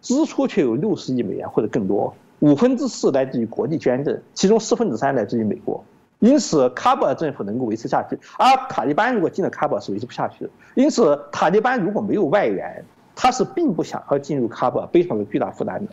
[0.00, 5.84] 支出却有六十亿美元或者更多，五分之四来自于国际捐赠，其中四分之三来自于美国。
[6.20, 10.50] 因此，喀布尔政府能够维持下去，而塔利班如果进了喀布尔是维持不下去的。
[10.74, 12.84] 因此，塔利班如果没有外援，
[13.16, 15.92] 他是并不想要进入喀布尔，背上有巨大负担的。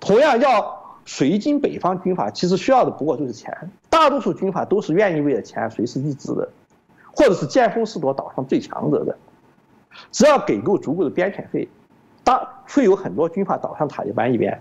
[0.00, 3.70] 同样，要随经北方军阀，其实需要的不过就是钱。
[3.88, 6.48] 大多数军阀都是愿意为了钱随时一掷的，
[7.14, 9.16] 或者是见风使舵，岛上最强者的。
[10.10, 11.68] 只要给够足够的边遣费，
[12.24, 14.60] 大会有很多军阀倒向塔利班一边。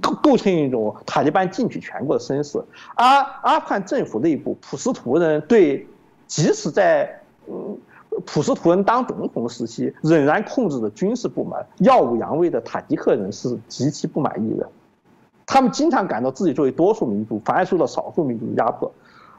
[0.00, 2.62] 构构成一种塔利班进取全国的声势，
[2.94, 3.04] 而
[3.42, 5.86] 阿富汗政府内部普什图人对，
[6.26, 7.78] 即使在嗯
[8.26, 14.68] 普什图人当总统时期仍然控制着军事部门，耀武扬威的塔吉克人是极其不满意的。
[15.46, 18.92] 他们经常感到自己作为多数民族，反而受到少数民族的压迫，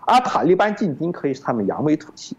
[0.08, 2.36] 而塔利班进京可以使他们扬眉吐气。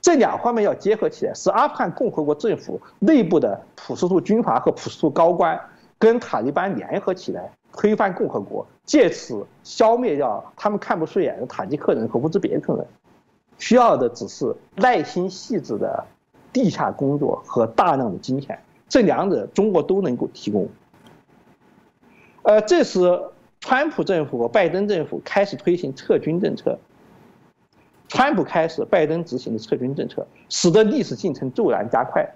[0.00, 5.58] 这两方面要结合起来，使阿富汗共和国政府内部的普什图军阀和普什图高官
[6.04, 12.86] 跟塔利班联合起来推翻共和国，借此消灭掉他们看不顺眼的塔吉克人和乌兹别克人。
[13.58, 16.04] 需要的只是耐心细致的
[16.52, 20.68] 地下工作和大量的金钱，这两者中国都能够提供。
[22.42, 23.22] 呃，这时
[23.60, 26.78] 川普政府和拜登政府开始推行撤军政策。
[28.08, 32.28] 川普开始，拜登执行的撤军政策，使得历史进程骤然加快。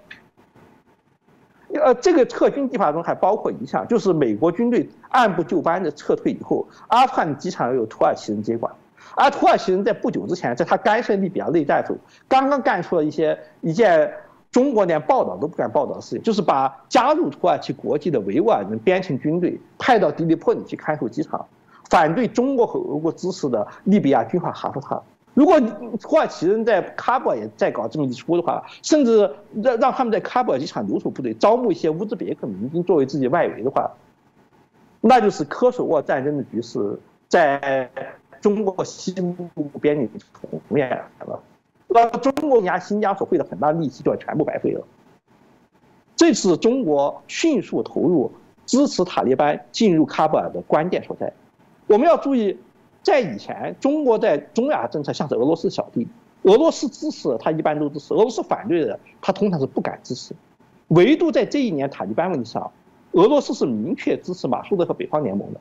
[1.73, 8.73] 呃，这个撤军计划中还包括一项，就是美国军队按部就班的撤退以后，阿富汗机场由土耳其人接管。
[9.15, 11.97] 而土耳其人在不久之前，在他干涉利比亚内战时候，
[12.27, 14.11] 刚刚干出了一些一件
[14.51, 21.45] 中国连报道都不敢报道的事情，就是把加入土耳其国籍的维吾尔人边境军队派到迪利破里去看守机场，
[21.89, 25.01] 反对中国和俄国支持的利比亚军阀哈夫塔。
[25.33, 25.59] 如果
[26.01, 29.29] 土耳其人在喀布尔也在搞这么一出的话，甚至
[29.61, 33.91] 让让他们在喀布尔机场留守部队招募一些乌兹别克民兵作为自己外围的话，
[35.01, 37.89] 那就是科索沃战争的局势在。
[38.41, 40.89] 中国西部边境重演
[41.25, 41.37] 了，
[41.89, 44.81] 那中国家新疆所费的很大力气就要全部白费了。
[46.15, 48.31] 这次中国迅速投入
[48.65, 51.33] 支持塔利班进入喀布尔的关键所在。
[51.87, 52.57] 我们要注意，
[53.09, 56.07] 在以前，中国在中亚政策像是俄罗斯小弟，
[56.43, 60.35] 俄罗斯支持他一般都支持，俄罗斯反对的他通常是不敢支持。
[60.89, 62.71] 唯独在这一年塔利班问题上，
[63.13, 65.59] 俄罗斯是明确支持马苏德和北方联盟的，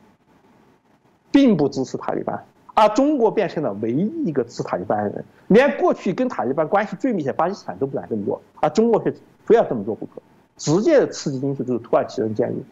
[1.30, 2.44] 并不支持塔利班。
[2.74, 9.12] 而中国变成了唯一一个支持塔利班的人，连过去跟塔利班关系最密切巴基斯坦都不敢这么做，而中国却
[9.44, 10.20] 非要这么做不可。
[10.58, 12.62] 直接的刺激因素就是土耳其人建立。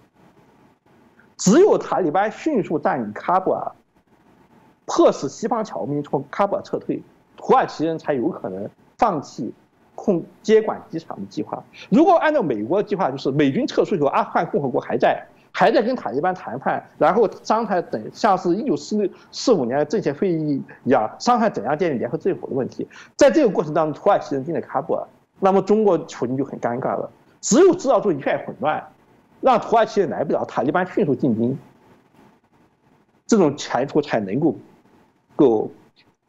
[1.36, 3.72] 只有塔利班迅速占领喀布尔，
[4.86, 7.02] 迫使西方侨民从喀布尔撤退，
[7.36, 9.52] 土耳其人才有可能放弃
[9.94, 11.62] 控接管机场的计划。
[11.90, 15.26] 如果按照美国的计划，就是美军撤出以后，阿富汗共和国还在。
[15.58, 22.86] 还在跟塔利班谈判，然后商谈等，像是一九四六四五年的政协会议一样，商谈怎样建立联合政府的问题。
[23.16, 25.02] 在这个过程当中，土耳其人进了喀布尔，
[25.40, 27.10] 那么中国处境就很尴尬了。
[27.40, 28.86] 只有制造出一片混乱，
[29.40, 31.56] 让土耳其人来不了，塔利班迅速进兵，
[33.26, 34.54] 这种前途才能够
[35.36, 35.70] 够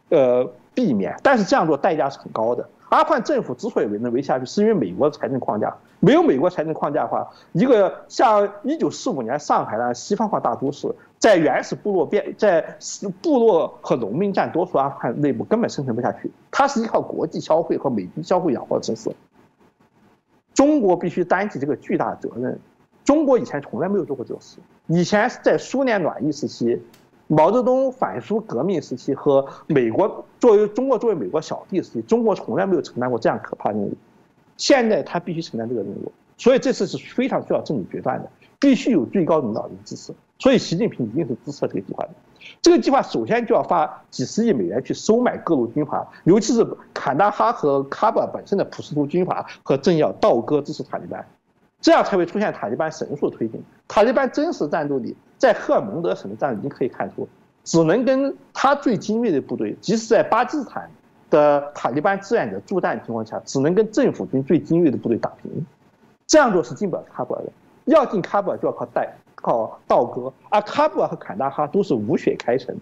[0.10, 1.16] 呃避免。
[1.24, 2.70] 但是这样做代价是很高的。
[2.89, 5.76] 阿富汗政府之所以能维下去，是因为美国的财政框架。
[5.99, 12.78] 没有美国财政框架的话，一个像1945年上海的西方化大都市，在原始部落变，在
[13.22, 16.32] 部落和农民占多数阿富汗内部根本生存不下去。
[16.49, 19.12] 它是依靠国际消费和美军消费养活的城市。
[20.53, 22.58] 中国必须担起这个巨大的责任。
[23.03, 24.60] 中国以前从来没有做过这种事。
[24.86, 26.82] 以前在苏联暖意时期。
[27.28, 33.93] 毛泽东反苏革命时期和美国作为中国作为美国小弟时期，中国从来没有承担过这样可怕的任务。
[34.55, 40.13] 现在他必须承担这个任务，所以这次是非常需要政治决断的，必须有最高领导人支持。
[40.39, 42.11] 所以习近平一定是支持这个计划的。
[42.61, 51.28] 这个计划首先就要花几十亿美元去收买各路军阀，尤其是坎大哈和喀布尔本身的普什图军阀和政要倒戈支持塔利班，
[51.82, 53.63] 这样才会出现塔利班神速推进。
[53.88, 55.15] 塔利班真实战斗力。
[55.38, 57.30] 在赫尔蒙德省的战已经可以看出，
[57.63, 60.89] 只能跟他最精锐的部队，即使在巴基斯坦
[61.30, 65.63] 的塔利班志愿者驻战情况下，只能跟政府军最精锐的部队打平。
[66.25, 67.51] 这样做是进不了喀布尔的，
[67.86, 72.75] 要进喀布尔就要靠带靠道戈，而喀布尔和坎大哈都是无血开城。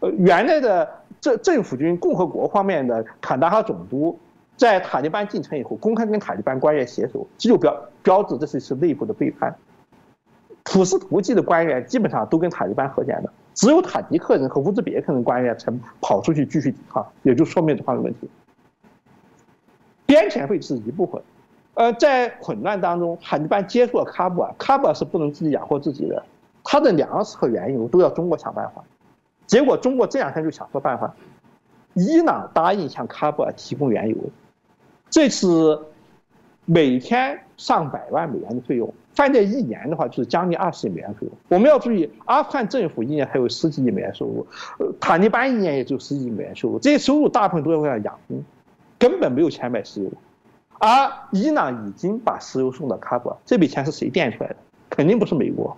[0.00, 4.18] 呃，原来的政政府军共和国方面的坎大哈总督，
[4.56, 9.54] 在塔利班进城以后，公开跟塔利班官员携手，这就标标志这是一次内部的背叛。
[10.64, 18.28] 普什图记的官员基本上都跟塔利班和解了，只有塔吉克人和乌兹别克人官员曾跑出去继续抵抗，也就说明这方面问题。
[20.06, 21.22] 边遣费是一部分，
[21.74, 26.22] 呃，在混乱当中，塔利班接触了喀布尔，喀布尔是不能自己养活自己的，
[26.64, 28.82] 他的粮食和原油都要中国想办法。
[29.46, 31.14] 结果中国这两天就想出办法，
[31.94, 34.16] 伊朗答应向喀布尔提供原油，
[35.10, 35.80] 这次
[36.64, 38.92] 每天上百万美元的费用。
[39.14, 41.30] 放在一年的话，就是将近二十亿美元费用。
[41.48, 44.46] 我们要注意，阿富汗政府一年还有十几亿美元收入，
[45.00, 46.78] 塔利班一年也就十几亿美元收入。
[46.78, 48.44] 这些收入大部分都要为了养兵，
[48.98, 50.10] 根本没有钱买石油。
[50.78, 54.56] 而伊朗已经把石油送到喀布尔，这笔钱是谁垫出来的？
[54.90, 55.74] 肯定不是美国。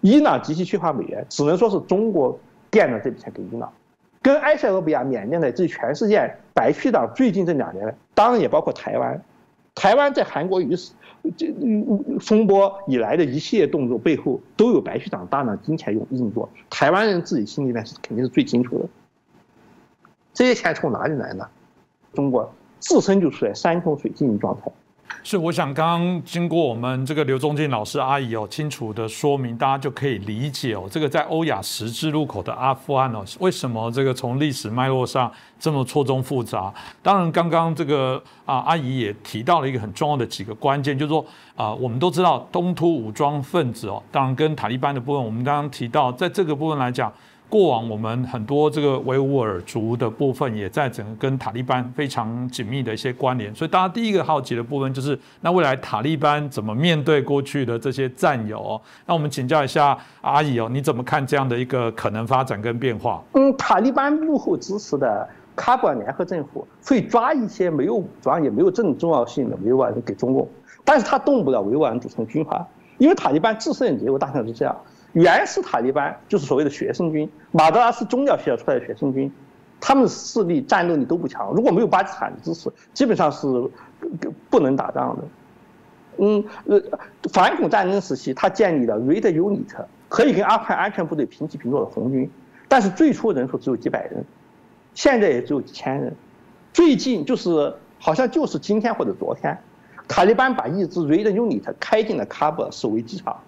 [0.00, 2.36] 伊朗极其缺乏美元，只能说是中国
[2.68, 3.72] 垫了这笔钱给伊朗。
[4.22, 9.24] 跟埃塞俄比亚、缅甸的这全世界白区党最近这两年当然也包括台湾。
[9.74, 10.76] 台湾在韩国与
[11.38, 11.46] 这
[12.20, 16.46] 风波以来的一系列动作背后，都有白区长大量金钱用运作。
[16.68, 18.84] 台湾人自己心里面是肯定是最清楚的。
[20.34, 21.48] 这些钱从哪里来呢？
[22.12, 24.70] 中国自身就处在山穷水尽的状态。
[25.22, 36.72] 是，我想刚刚经过我们这个刘忠进老师阿姨哦清楚的说明，大家就可以理解哦，这个在欧亚十字路口的阿富汗哦，为什么这个从历史脉络上这么错综复杂？
[37.02, 47.12] 当然，刚刚这个啊阿姨也提到了一个很重要的几个关键，就是说啊，我们都知道东突武装分子哦，当然跟塔利班的部分，我们刚刚提到，在这个部分来讲。
[47.50, 58.80] 过往我们很多这个维吾尔族的部分，也在整个跟塔利班非常紧密的一些关联，所以大家第一个好奇的部分就是，那未来塔利班怎么面对过去的这些战友？
[59.04, 63.20] 那我们请教一下阿姨哦，你怎么看这样的一个可能发展跟变化？
[63.32, 70.48] 嗯，塔利班幕后支持的喀布尔联合政府会抓一些没有武装也没有政治重要性的维吾尔人给中共，
[70.84, 72.64] 但是他动不了维吾尔人组成军阀，
[72.98, 74.76] 因为塔利班自身的结构大概是这样。
[75.12, 79.32] 原始塔利班就是所谓的学生军，马德拉斯宗教学校出来的学生军，
[79.80, 81.52] 他们的势力、战斗力都不强。
[81.52, 83.46] 如果没有巴基斯坦的支持，基本上是
[84.48, 85.24] 不能打仗的。
[86.18, 86.80] 嗯，呃，
[87.32, 89.66] 反恐战争时期，他建立了 Red Unit，
[90.08, 92.30] 可以跟阿富汗安全部队平起平坐的红军，
[92.68, 94.24] 但是最初人数只有几百人，
[94.94, 96.14] 现在也只有几千人。
[96.72, 99.58] 最近就是好像就是今天或者昨天，
[100.06, 103.40] 塔利班把一支 Red Unit 开进了喀布尔市维机场。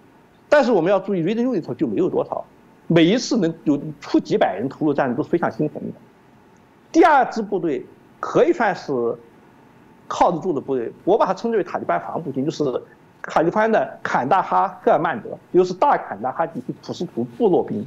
[0.53, 2.45] 但是我们要注意，Red Unit 就没有多少，
[2.85, 5.93] 每一次能有出几百人投入战争都是非常心疼的。
[6.91, 7.83] 第二支部队
[8.19, 8.93] 可以算是
[10.07, 12.63] 靠得住的部队，我把它称之为塔利班防部军，就是
[13.23, 17.83] 塔利班的坎大哈赫尔曼德，又是大坎大哈地区普什图部落兵，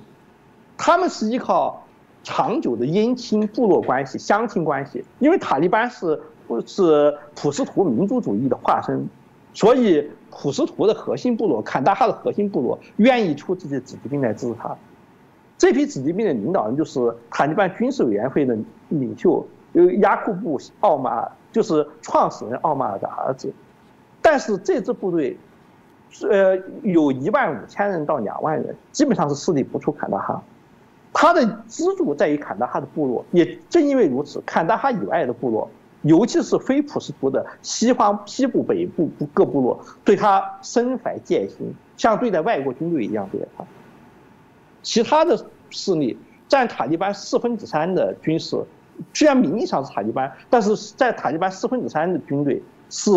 [0.77, 1.87] 他们是依靠
[2.25, 6.21] 长久的姻亲部落关系、乡亲关系，因为塔利班是
[6.67, 9.09] 是普什图民族主义的化身，
[9.55, 10.11] 所以。
[10.31, 14.77] 普什图的核心部落，坎大哈的核心部落愿意出自己的子弟兵来支持他。
[15.59, 18.57] 这批子弟兵的领导人就是塔利班军事委员会的
[18.91, 23.51] 领袖，有亚库布·奥马尔，就是创始人奥马尔的儿子。
[24.21, 25.39] 但是这支部队，
[26.29, 30.43] 呃，有一万五千人到两万人，基本上是势力不出坎大哈。
[31.15, 35.71] 他的支柱在于坎大哈的部落，也正因为如此，坎大哈以外的部落。
[36.07, 43.65] 尤其是非普什图的西方西部、北部各部落，对他深怀戒心，像对待外国军队一样对待他。
[44.83, 45.37] 其他的
[45.71, 46.17] 势力
[46.49, 48.57] 占塔利班四分之三的军事，
[49.13, 53.11] 虽然名义上是塔利班，但是在塔利班四分之三的军队是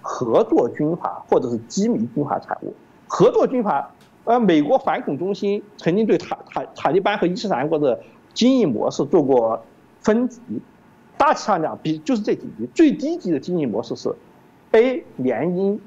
[0.00, 2.72] 合作军阀或者是机密军阀产物。
[3.08, 3.90] 合作军阀，
[4.24, 7.98] 呃，美国反恐中心曾经对塔塔塔利班和伊斯兰国的
[8.32, 9.60] 经营模式做过
[10.00, 10.40] 分级。
[11.18, 14.14] 大体上讲，比就是这几级，最低级的经营模式是
[14.70, 15.78] ：A 联姻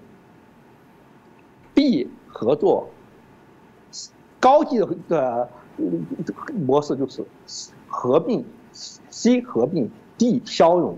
[1.74, 2.90] ，B 合作，
[4.42, 5.50] 高级的的
[6.54, 7.24] 模式就是
[7.88, 10.98] 合并，C 合并，D 消融。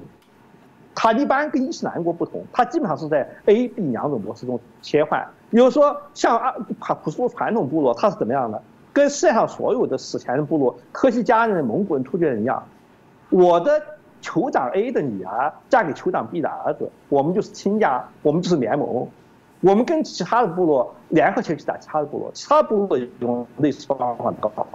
[0.96, 5.24] 塔利班跟伊斯兰国不同，它基本上是在 A、B 两种模式中切换。
[5.52, 8.62] 比如说，像阿普普什图传统部落，它是怎么样的？
[8.92, 12.64] 跟世界上所有的史前的部落，科西嘉人、蒙古人、突厥人一样，
[13.30, 13.82] 我的。
[14.24, 19.08] 酋长 A 的女儿嫁给酋长 B 的儿子，我们就是亲家，我们就是联盟，
[19.60, 24.66] 我们跟其他的部落联合起来去打其他的部落，其他部落用类似方法搞搞。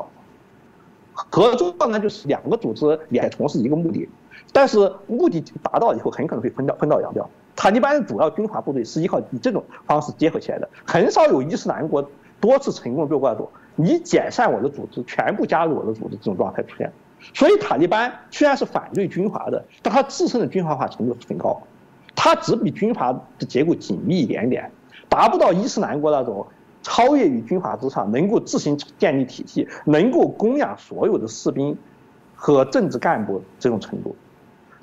[1.14, 4.09] 合作呢，就是两个组织也从事一个目的，
[4.53, 7.28] 但是目的达到以后，很可能会分道分道扬镳。
[7.57, 16.92] 塔利班的主要军阀部队是依靠以这种方式结合起来的，很少有伊斯兰国多次成功做过这种你解散我的组织，全部加入我的组织这种状态出现。
[17.35, 21.61] 所以塔利班虽然是反对军阀的，但他自身的军阀化程度很高，
[22.14, 24.71] 他只比军阀的结构紧密一点点，
[25.09, 26.47] 达不到伊斯兰国那种
[26.83, 31.77] 超越于军阀之上，能够自行建立体系，能够供养所有的士兵
[32.35, 34.16] 和政治干部这种程度。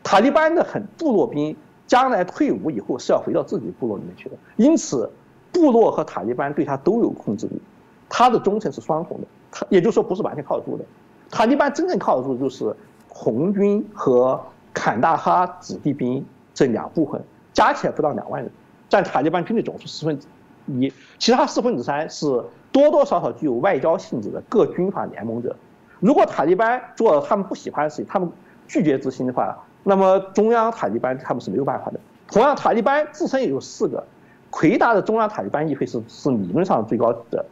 [0.03, 1.55] 塔利班的很部落兵
[1.87, 5.09] 将来退伍以后是要回到自己部落里面去的，因此
[5.51, 7.59] 部落和塔利班对他都有控制力，
[8.07, 10.83] 他的忠诚是双重的，他也就是说不是完全靠住的。
[11.31, 12.75] 塔利班真正靠得住就是
[13.07, 14.41] 红军和
[14.73, 17.21] 坎大哈子弟兵这两部分，
[17.53, 18.51] 加起来不到两万人，
[18.89, 20.27] 占塔利班军队总数四分之
[20.67, 22.25] 一，其他四分之三是
[22.71, 25.55] 多多少少具有外交性质的各军阀联盟者。
[25.99, 28.29] 如果塔利班做了他们不喜欢的事情，他们
[28.67, 31.99] 拒绝执行的话，那么中央塔利班他们是没有办法的。
[32.27, 34.05] 同样，塔利班自身也有四个，
[34.49, 37.45] 魁达的中央塔利班议会是是理论上最高的，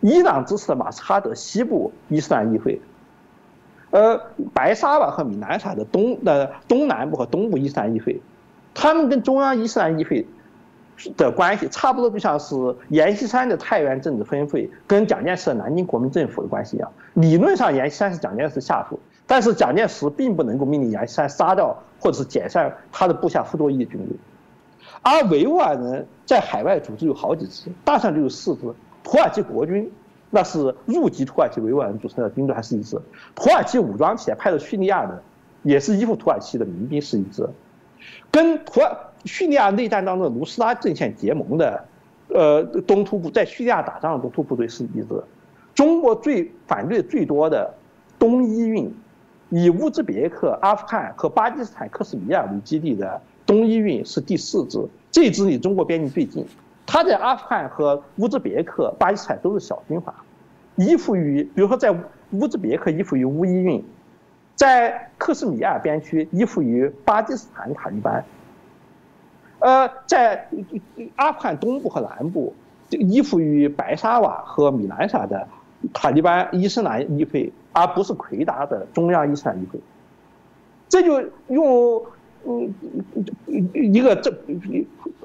[0.00, 2.80] 伊朗支持的马斯哈德西部伊斯兰议会。
[3.90, 4.20] 呃，
[4.52, 8.20] 白沙瓦和米南沙的东的东南部和东部伊斯兰议会，
[8.74, 10.26] 他们跟中央伊斯兰议会
[11.16, 12.54] 的关系差不多，就像是
[12.88, 16.92] 阎锡山的太原政治分会跟蒋介石的南京国民政府的关系一样。
[17.14, 24.16] 理论上，阎锡山是蒋介石下属，但是蒋介石并不能够命令阎锡山杀掉或者是解散他的部下傅作义的军队。
[25.00, 28.62] 而维吾尔人在海外组织有好几支，大上就有四支。
[29.04, 29.90] 土耳其国军，
[30.30, 32.98] 那是入籍土耳其维吾尔人组成的军队，还是一支；
[33.34, 35.22] 土耳其武装起来派到叙利亚的，
[35.62, 37.48] 也是依附土耳其的民兵，是一支。
[38.30, 41.84] 跟土耳叙利亚内战当中的卢斯拉阵线结盟的，
[42.28, 45.22] 呃，东突部在叙利亚打仗的东突部队是一支。
[45.74, 47.72] 中国最反对最多的
[48.18, 48.92] 东伊运，
[49.48, 54.78] 以乌兹别克、阿富汗和巴基斯坦克什米尔为基地的东伊运是第四支，
[55.10, 56.44] 这支离中国边境最近。
[56.90, 60.14] 他在阿富汗和乌兹别克、巴基斯坦都是小军阀，
[60.76, 61.94] 依附于，比如说在
[62.30, 63.84] 乌兹别克依附于乌伊运，
[64.54, 68.24] 在克什米尔边区依附于巴基斯坦塔利班，
[69.58, 70.48] 呃，在
[71.16, 72.54] 阿富汗东部和南部
[72.88, 75.46] 依附于白沙瓦和米兰啥的
[75.92, 79.78] 塔利班伊斯兰议会，而不是奎达的中央伊斯兰议会，
[80.88, 82.02] 这就用。
[82.50, 82.72] 嗯，
[83.74, 84.34] 一个这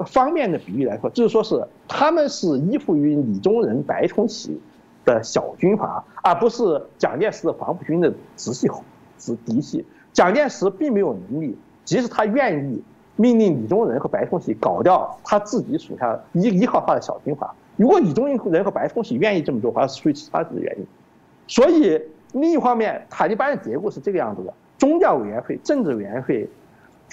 [0.05, 4.59] 方面的比喻来说，就是说是他们是依附于李宗仁、白崇禧
[5.05, 8.69] 的小军阀，而不是蒋介石的黄埔军的直系
[9.17, 9.85] 直嫡系。
[10.11, 12.83] 蒋介石并没有能力，即使他愿意
[13.15, 17.55] 命令李宗仁和白崇禧搞掉他自己属下依依靠他的小军阀。
[17.77, 20.85] 如果李宗仁和白崇禧愿意这么做，还是出于其他的原因。
[21.47, 22.01] 所以
[22.33, 26.49] 另一方面，塔利班的结构是这个样子的：宗教委员会、政治委员会。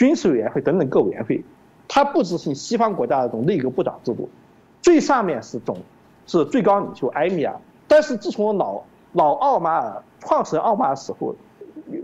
[0.01, 1.45] 军事委员会等等各委员会，
[1.87, 4.31] 它不执行西方国家的这种内阁部长制度，
[4.81, 5.77] 最上面是总，
[6.27, 7.55] 是最高领袖埃米尔。
[7.87, 8.83] 但是自从老
[9.13, 11.35] 老奥马尔创始人奥马尔死后，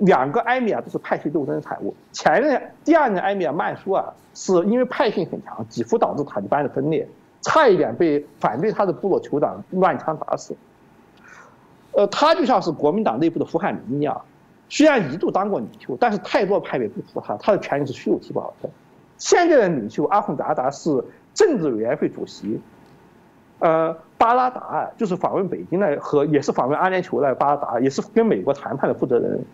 [0.01, 1.95] 两个埃米尔都是派系斗争的产物。
[2.13, 7.09] 前任第二任埃米尔曼苏尔是因为派性很强，几乎导致塔利班的分裂，
[7.41, 10.55] 差一点被反对他的部落酋长乱枪打死。
[11.93, 14.21] 呃，他就像是国民党内部的胡汉民一样。
[14.69, 18.69] 虽然一度当过领袖，但是太多派别不服他，他的权力是虚有其表的。
[19.17, 22.61] 现在的领袖阿洪达达是政治委员会主席，
[23.61, 29.45] 呃，巴拉达就是访问北京的和也是访问阿联酋的巴拉达，也是跟美国谈判的负责人。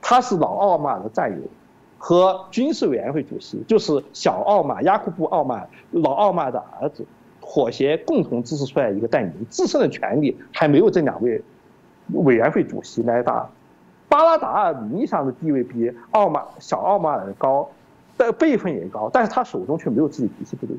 [0.00, 1.38] 他是老奥马的战友，
[1.98, 7.04] 和军事委员会主席就是小奥马亚库布奥马老奥马的儿子
[7.42, 11.42] 妥协共同支持出来一个代理人，自身的权力还没有这两位
[12.12, 13.50] 委员会主席来大。
[14.10, 17.66] 巴拉达尔名义上的地位比奥马小奥马尔高，
[18.18, 20.76] 的辈分也高，但是他手中却没有自己嫡系部队，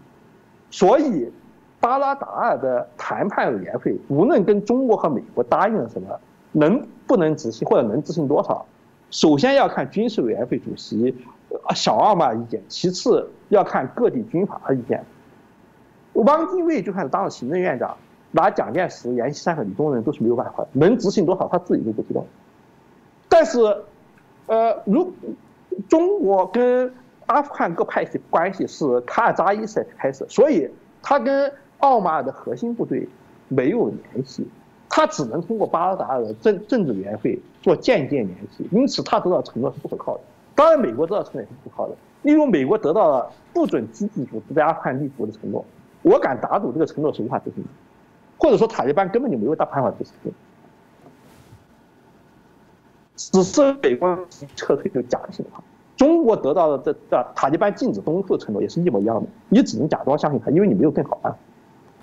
[0.70, 1.32] 所以
[1.80, 6.10] 巴拉达尔的谈判委员会无论跟中国和美国答应了什么，
[6.52, 8.66] 能不能执行或者能执行多少，
[9.12, 11.16] 首先要看军事委员会主席
[11.74, 15.02] 小奥马尔意见，其次要看各地军阀的意见。
[16.16, 17.96] 汪精卫就算当了行政院长，
[18.32, 22.26] 拿蒋介石、阎锡山和李宗仁都是没有办法，能执行多少他自己都不知道。
[23.34, 23.60] 但是，
[24.48, 25.10] 呃，如
[25.88, 26.94] 中国跟
[27.28, 30.70] 阿富汗各派系关系是卡尔扎伊时开始，所以
[31.02, 33.08] 他跟奥马尔的核心部队
[33.48, 34.46] 没有联系，
[34.90, 40.22] 他只能通过巴拉达尔的政政治委员会做间接联系，因此他得到承诺是不可靠的。
[40.54, 45.66] 当然，美国得到承诺也是不可靠的，例如美国得到了不准基地组织在阿富汗立足的承诺，
[46.02, 47.70] 我敢打赌这个承诺是无法执行的，
[48.38, 50.34] 或者说塔利班根本就没有大办法执行。
[53.32, 54.18] 只是美方
[54.56, 55.64] 撤退就假的情况，
[55.98, 61.38] 中国得到的这这塔利班禁止东突的承诺也是一模一样的，你只能假装相信他，因为你没有更好办法。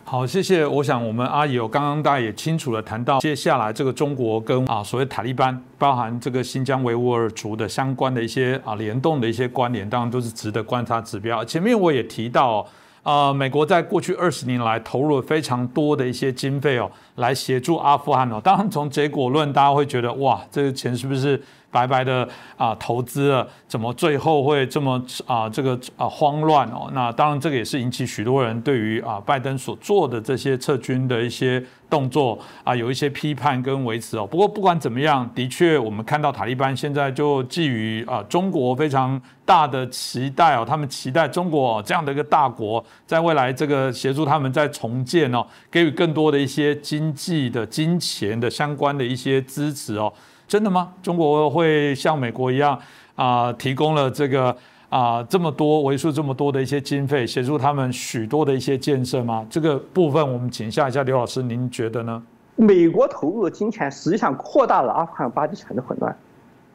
[0.05, 0.67] 好，谢谢。
[0.67, 11.45] 我想我们阿姨有刚刚大家也清楚的谈到，接下来这个中国跟啊所谓塔利班，包含这个新疆维吾尔族的相关的一些啊联动的一些关联，当然都是值得观察指标。
[11.45, 12.67] 前面我也提到。
[13.05, 18.41] 啊，美国在过去二十年来投入了非常多的一些经费哦，来协助阿富汗哦。
[18.43, 21.41] 当然，从结果论，大家会觉得哇，这个钱是不是？
[21.71, 26.89] 白白的啊投资了，怎么最后会这么啊这个啊慌乱哦？
[26.95, 34.27] 那当然这个也是引起许多人对于啊拜登所做的这些撤军的一些动作啊有一些批判跟维持哦。
[34.27, 50.13] 不过不管怎么样，的确我们看到塔利班现在就寄予啊中国非常大的期待哦，他们期待中国这样的一个大国在未来这个协助他们在重建哦，给予更多的一些经经济的金钱的相关的一些支持哦。
[50.47, 50.93] 真的吗？
[51.03, 52.79] 中国会像美国一样
[53.15, 54.55] 啊，提供了这个
[54.89, 59.47] 啊这么多为数这么多的一些经费，协助他们许多的一些建设吗？
[59.49, 62.23] 这个部分我们请下一下刘老师，您觉得呢？
[62.57, 66.15] 美国投入的金钱实际上扩大了阿富汗、巴基斯坦的混乱，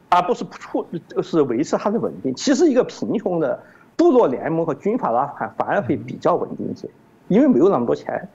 [0.10, 0.86] 而不是促
[1.22, 2.34] 是维持它的稳定。
[2.36, 3.62] 其实一个贫穷的
[3.96, 6.88] 部落联盟和军阀的阿富汗反而会比较稳定一些，
[7.28, 8.28] 因为没有那么多钱。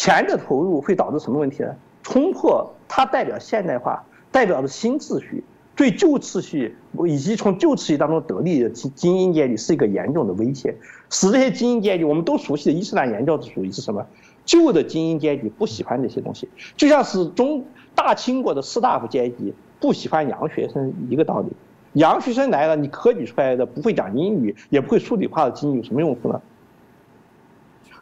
[0.00, 1.74] 钱的投入会导致什么问题呢？
[2.04, 5.42] 冲破它代表现代化，代表着新秩序，
[5.74, 6.76] 对旧秩序
[7.08, 10.72] 以及从旧秩序当中得利的精精英阶级是一个严重的威胁，
[11.10, 14.06] 使这些精英阶级，我们都熟悉的伊斯兰原教旨主义是什么？
[14.44, 17.64] 旧的精英阶级不喜欢这些东西，就像是中
[17.96, 21.48] 大清国的士大夫阶级不喜欢洋学生一个道理。
[21.94, 26.40] 洋学生来了，你科举出来的不会讲英语，也不会数理化的精英有什么用处呢？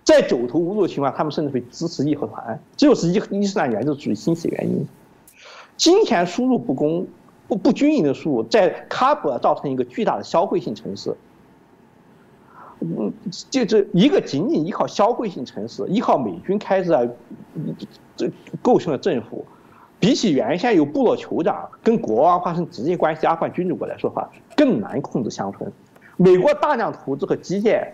[0.06, 4.86] 在走投无路的情况下，他们甚至会支持义和团，这就是伊伊斯兰原则主义兴起原因。
[5.76, 7.04] 金钱输入不公、
[7.48, 11.12] 不不均匀的输入，在喀布尔造成一个巨大的消费性城市。
[12.78, 13.12] 嗯，
[13.50, 17.16] 就这一个仅仅依靠消费性城市、依靠美军开着
[18.16, 18.30] 这
[18.62, 19.44] 构成的政府，
[19.98, 25.72] 比起原先由部落酋长跟国王发生直接关系阿富汗君主国来说的话，更难控制乡村。
[26.16, 27.92] 美国大量投资和基建。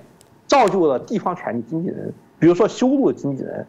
[0.52, 3.66] 造就了地方权力经纪人，比如说修路的经纪人，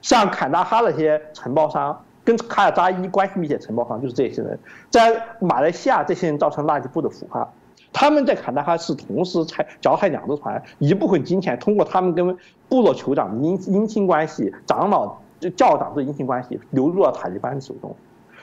[0.00, 4.58] 像坎大哈那些承包商，跟卡尔扎伊关系密切承包商就是这些人，
[4.88, 7.46] 在马来西亚这些人造成垃圾部的腐化，
[7.92, 12.34] 他们在坎大哈是同时踩脚踩两只船，一部分金钱通过他们跟
[12.70, 15.18] 部落酋长的姻姻亲关系、长老
[15.54, 17.94] 教长的姻亲关系流入了塔利班手中，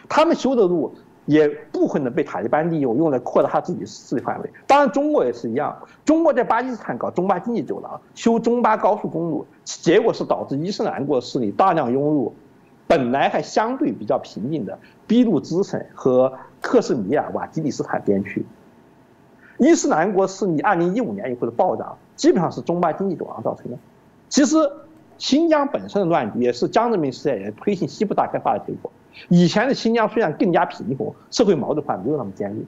[0.08, 0.94] 他们修的路。
[1.26, 4.50] 也部分的被塔利班利用，用来扩大他自己势力范围。
[4.68, 5.76] 当然，中国也是一样。
[6.04, 12.34] 中国在巴基斯坦搞中巴经济走廊，修中巴高速公路，结果是导致伊斯兰国势力大量涌入，
[12.88, 18.46] 本来还相对比较平静的俾路支省和克什米尔瓦吉里斯坦边区。
[19.58, 23.78] 伊斯兰国势力2015年以后的暴涨，基本上是中巴经济走廊造成的。
[24.30, 24.58] 其实，
[25.18, 28.92] 新疆本身的乱局也是江泽民时代推行西部大开发的结果。
[29.30, 32.64] 以前的新疆虽然更加贫穷，社会矛盾化没有那么尖锐，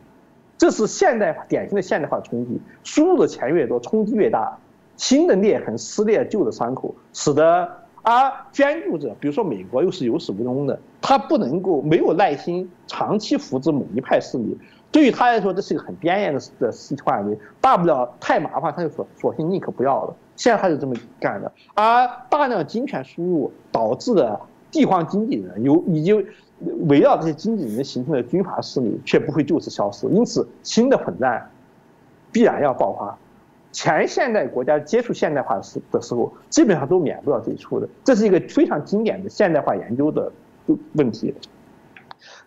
[0.58, 2.60] 这是现代化典型的现代化冲击。
[2.84, 4.58] 输入的钱越多，冲击越大，
[4.96, 7.70] 新的裂痕撕裂旧的伤口，使得
[8.02, 14.58] 而捐助者，比如说美国又是有始无终的，他不能够没有耐心长期扶持某一派势力，
[14.92, 20.16] 对于他来说这是一个很边缘的的势力范围，大不了太麻烦他就索索性宁可不要了。
[20.36, 24.40] 现在他就这么干的，而大量金钱输入导致的。
[24.72, 26.26] 地方经纪人有已经
[26.88, 30.08] 围绕这些经纪人形成的军阀势力，却不会就此消失。
[30.08, 31.50] 因此，新的混战
[32.32, 33.18] 必然要爆发。
[33.72, 37.88] 前现代国家接触现代化时的时候，基本上都免不了这一出的。
[38.04, 40.32] 这是一个非常经典的现代化研究的
[40.94, 41.34] 问题。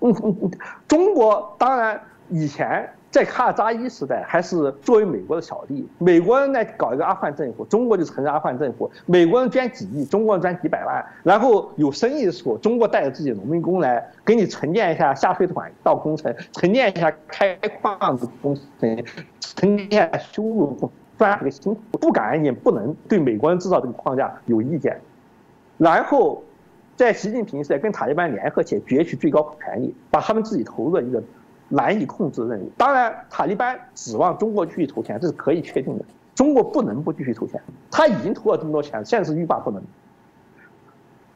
[0.01, 0.51] 嗯嗯嗯，
[0.89, 2.89] 中国当然以前。
[3.11, 8.89] 在卡尔扎伊时代，还是作为美国的小弟，美国人来搞一个阿富汗政府，中国就承认阿富汗政府。
[9.05, 19.05] 美国人捐几亿，中国人捐几百万，然后有生意的时候，中国带着自己的农民工来给你承建一下下水管道工程，承建一下开矿的工程，
[19.41, 24.97] 承建修路，赚这个辛苦，不敢也不能对美国人制造这个框架有意见。
[25.79, 26.45] 然后，
[26.95, 31.21] 在习近平时代跟塔利班联合起来攫取最高权力，把他们自己投入的一个。
[31.71, 32.71] 难以控制的任务。
[32.77, 36.05] 当然，塔利班指望中国继续投钱，这是可以确定的。
[36.35, 39.83] 中国不能不继续投钱，他已经投了这么多钱，现在是欲罢不能。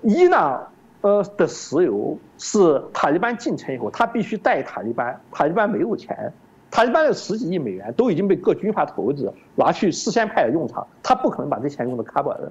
[0.02, 0.68] 伊朗
[1.02, 6.32] 呃的石油是塔利班进城以后，他必须带塔利班，塔利班没有钱，
[6.70, 12.50] 塔利班的十几亿美元都已经被各军阀头子拿去事先派了用场，他不可能把这钱用到喀布尔。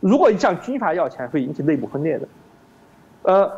[0.00, 2.28] 如果你向军阀要钱，会引起内部分裂的。
[3.22, 3.50] 呃。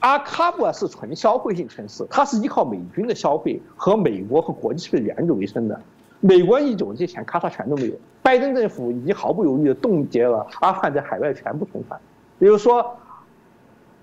[0.00, 5.80] 阿喀布尔是纯消费性城市，它是依靠美军的消费和美国和国际社会援助为生的。
[6.20, 7.94] 美国一走，这些钱咔嚓全都没有。
[8.22, 12.00] 拜登政府已经毫不犹豫地冻结了阿富汗在海外全部存款。
[12.38, 12.96] 比如说，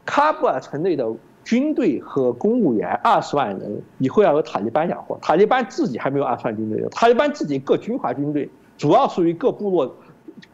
[0.06, 1.10] 喀布尔城内的
[1.44, 5.18] 军队和公务员二十万人，以后要由塔利班养活。
[5.22, 9.96] 塔利班自己还没有二十万军队，塔利班自己各军阀军队，主要属于各部落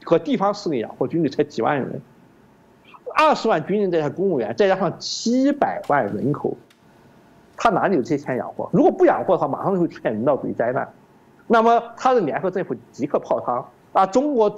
[0.03, 2.01] 和地方势力养活军队才几万人。
[3.16, 6.56] 二十万军人再加公务员，再加上七百万人口，
[7.56, 8.70] 他哪里有这些钱养活？
[8.74, 10.88] 如果不养活的话，马上就会出现人道主义灾难。
[11.48, 13.66] 那么他的联合政府即刻泡汤。
[13.94, 14.56] 啊，中国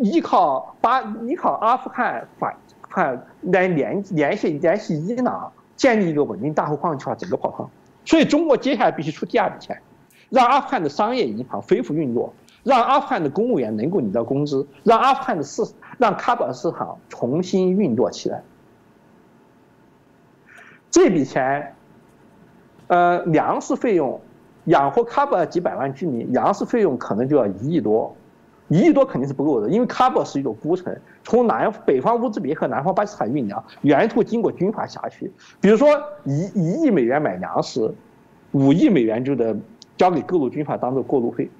[0.00, 2.54] 依靠巴依靠阿富汗反
[2.90, 7.70] 反来联联系联系伊朗，建立一个稳定大后方计划，整个泡汤。
[8.04, 9.80] 所以中国接下来必须出第二笔钱，
[10.28, 12.34] 让阿富汗的商业银行恢复运作。
[12.62, 15.62] 让阿富汗的公务员能够领到工资，让阿富汗的市，
[15.98, 18.42] 让喀布尔市场重新运作起来。
[20.90, 21.74] 这笔钱，
[22.88, 24.20] 呃，粮食费用，
[24.64, 28.14] 养活喀布尔几百万居民，粮食费用可能就要一亿多，
[28.68, 35.88] 一亿多肯定是不够的，因为喀布尔是一座孤城，从南北方乌兹别克、南方巴基斯坦运粮，沿途经过军阀辖区，比如说
[36.24, 37.94] 一一亿美元买粮食，
[38.52, 39.56] 五亿美元就得。
[39.96, 41.50] 交给各路军阀当做过路费，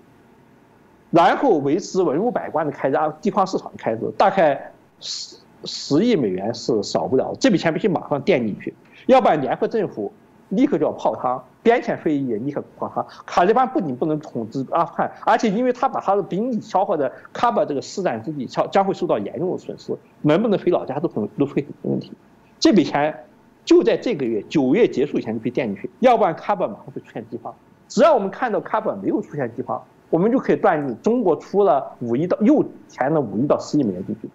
[1.10, 8.74] 然后维持文武百官的开支、地方市场的开支，大概十十亿美元是少不了，这笔钱必须马上垫进去，
[9.06, 10.12] 要不然联合政府
[10.50, 13.06] 立刻就要泡汤，边遣会议也立刻泡汤。
[13.26, 22.12] 卡利班不仅不能统治阿富汗，而且因为他把他的兵力消耗在喀巴这个市战之地，将将会受到严重的损失，能不能回老家都很都会很问题。
[22.58, 23.24] 这笔钱
[23.64, 27.54] 就在这个月九月结束以前就可以垫进去，要不然喀巴马上会出现饥荒。
[27.88, 34.28] 只要我们看到喀巴没有出现饥荒，我们就可以断定中国出了五亿到又填了五亿到十亿美元进去。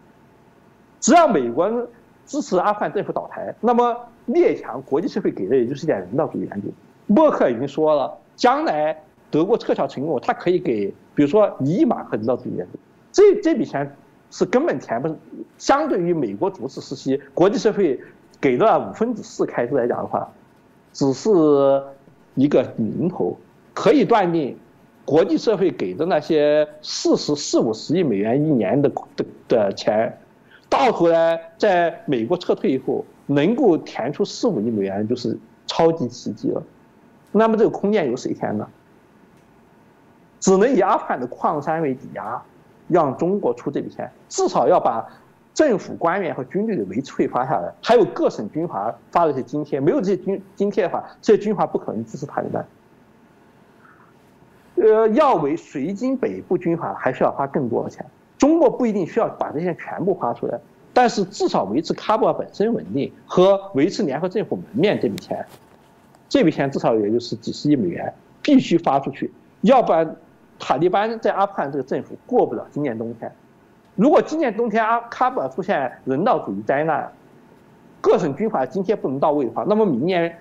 [0.99, 1.69] 只要美国
[2.25, 3.95] 支持阿富汗政府倒台，那么
[4.25, 6.73] 列强国际社会给的也就是一点人道主义援助。
[7.07, 8.97] 默克已经说了，将来
[9.29, 12.79] 德国撤侨成功，他可以给，比如说一亿马克人道主义援助。
[13.11, 13.95] 这这笔钱
[14.31, 15.15] 是根本填不，
[15.57, 17.99] 相对于美国主持时期国际社会
[18.39, 20.27] 给的五分之四开支来讲的话，
[20.93, 21.29] 只是
[22.35, 23.37] 一个零头。
[23.73, 24.57] 可以断定，
[25.05, 30.17] 国际社会给的那些四十四五十亿美元一年的的的钱，
[30.67, 35.37] 到头来在美国撤退以后，能够填出四五亿美元，就是
[35.67, 36.63] 超级奇迹了。
[37.31, 38.67] 那么这个空间由谁填呢？
[40.39, 42.41] 只能以阿富汗的矿山为抵押，
[42.87, 45.07] 让中国出这笔钱，至少要把
[45.53, 49.79] 政府官员和军队的维持费发下来，还有各省军阀发的这些津贴。
[49.79, 52.65] 没有这些军津贴的话，这些军阀不可能支持塔利班。
[54.75, 58.05] 呃，要为水晶北部军阀还需要花更多的钱。
[58.37, 60.59] 中国不一定需要把这些全部花出来，
[60.93, 65.45] 但是至少维持喀布尔本身稳定和维持联合政府门面这笔钱，
[66.27, 69.31] 这笔钱至少也就是几十亿美元必须发出去，
[69.61, 70.15] 要不然
[70.59, 73.31] 塔利班在阿富汗这个政府过不了今年冬天。
[73.95, 77.09] 如果今年冬天阿喀布尔出现人道主义灾难，
[78.01, 80.37] 各省军阀津贴不能到位的话，那么明年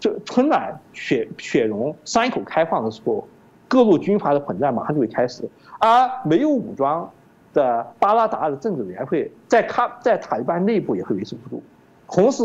[0.00, 3.28] 就春暖雪雪融山口开放的时候。
[3.74, 5.42] 各路军阀的混战马上就会开始，
[5.80, 7.10] 而没有武装
[7.52, 11.60] 的巴拉达的政治委员会在卡在塔利班内部也会维持不住。
[12.06, 12.44] 同时，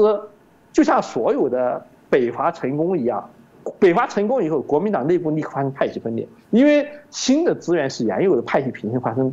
[0.74, 3.30] 就像所有的北伐成功一样，
[3.78, 9.32] 北伐成功以后，国民党内部立刻发生派系分裂，因为新的资源是原有的派系平衡发生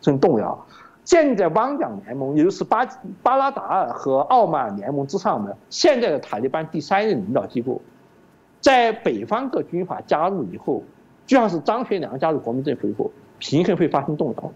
[0.00, 0.64] 生动摇。
[1.02, 2.86] 建立在汪蒋联盟，也就是巴
[3.20, 7.82] 巴拉达尔和奥马尔联盟之上的现在的塔利班第三任领导机构。
[8.60, 10.84] 在北方各军阀加入以后，
[11.30, 13.08] 就像是张学良加入国民政府以后，
[13.38, 14.52] 平衡会发生动摇。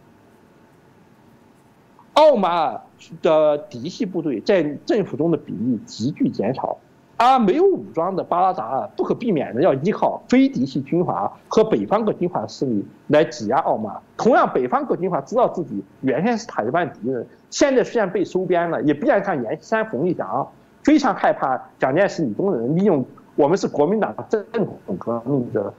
[2.14, 2.80] 奥马尔
[3.22, 6.76] 的嫡系部队在政府中的比例急剧减少，
[7.16, 14.00] 而没有武装的巴拉达尔不可避免的要依靠非嫡系军阀和北方各军阀势力来挤压奥马尔。
[14.16, 20.50] 同样，北方各军阀知道自己原先是塔利班敌人，现在虽然被收编了，也不愿像阎锡山冯玉祥，
[20.82, 23.06] 非常害怕蒋介石、李宗仁利用。
[23.36, 25.72] 我们是国民党正统革命者，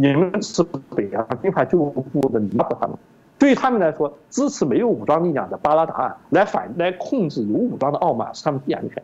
[0.00, 0.62] 你们是
[0.94, 2.96] 北洋军阀旧部的，你要他们。
[3.36, 9.02] 对于他们来说，支持没有武装力量的巴拉达来反来控制有武装的奥马是他们必然的选。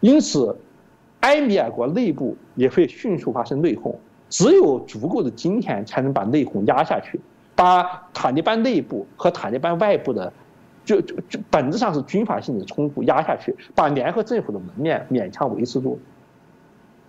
[0.00, 0.54] 因此，
[1.20, 3.94] 埃米尔国内部也会迅速发生内讧。
[4.28, 7.18] 只有足够的金钱才能把内讧压下去，
[7.54, 7.82] 把
[8.12, 10.30] 塔利班内部和塔利班外部的，
[10.84, 15.98] 就就就本质上是军阀性的冲突压下去，把联合政府的门面勉强维持住。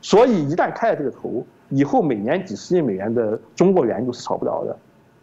[0.01, 4.77] 所以，一旦开了这个头，以后每年几十亿美元的中国援助是少不了的。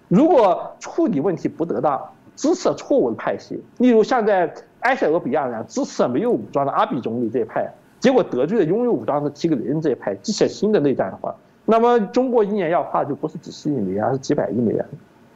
[0.09, 2.01] 如果处理问题不得当，
[2.37, 11.35] 支持错误的派系，例如像在埃塞俄比亚那样支持没有武装的阿比总理这一派，结果得罪了拥有武装的提格雷人这一派，激起新的内战的话，
[11.65, 14.87] 那么中国一年要花的就不是几十亿美元，而是几百亿美元。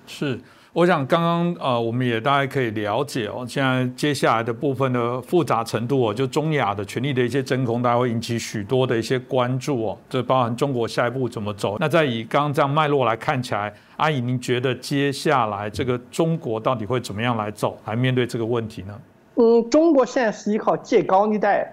[0.06, 0.38] 是。
[0.78, 9.98] 我想刚刚呃，我们也大概可以了解哦，现在接下来的部分的复杂程度哦，就中亚的权力的一些真空，大家会引起许多的一些关注哦。
[10.08, 11.76] 这包含中国下一步怎么走？
[11.80, 18.96] 那再以刚刚这样脉络来看起来，阿姨您觉得接下来这个中国到底会怎么样来走，来面对这个问题呢？
[19.34, 21.72] 嗯，中国现在是依靠借高利贷，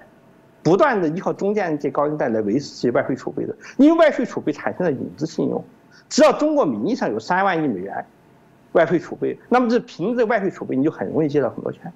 [0.63, 5.63] 不断的依靠中间借高利贷来维持其外汇储备的，因为外汇储备产生了影子信用，
[6.09, 8.03] 只要中国名义上有三万亿美元。
[8.75, 11.91] 外汇储备，那么这凭着外汇储备，你就很容易借到很多钱。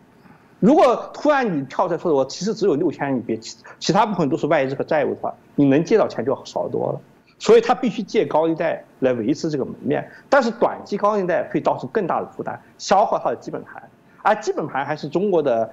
[0.60, 7.01] 如果突然你跳出来说我其实只有六千亿，别其其他部分都是外资和债务的话，你能借到钱就少多了。
[7.38, 13.81] 所以他必须借高利贷来维持这个门面，但是短期高利贷会造成更大的负担，消耗他的基本盘，
[14.22, 15.69] 而基本盘还是中国的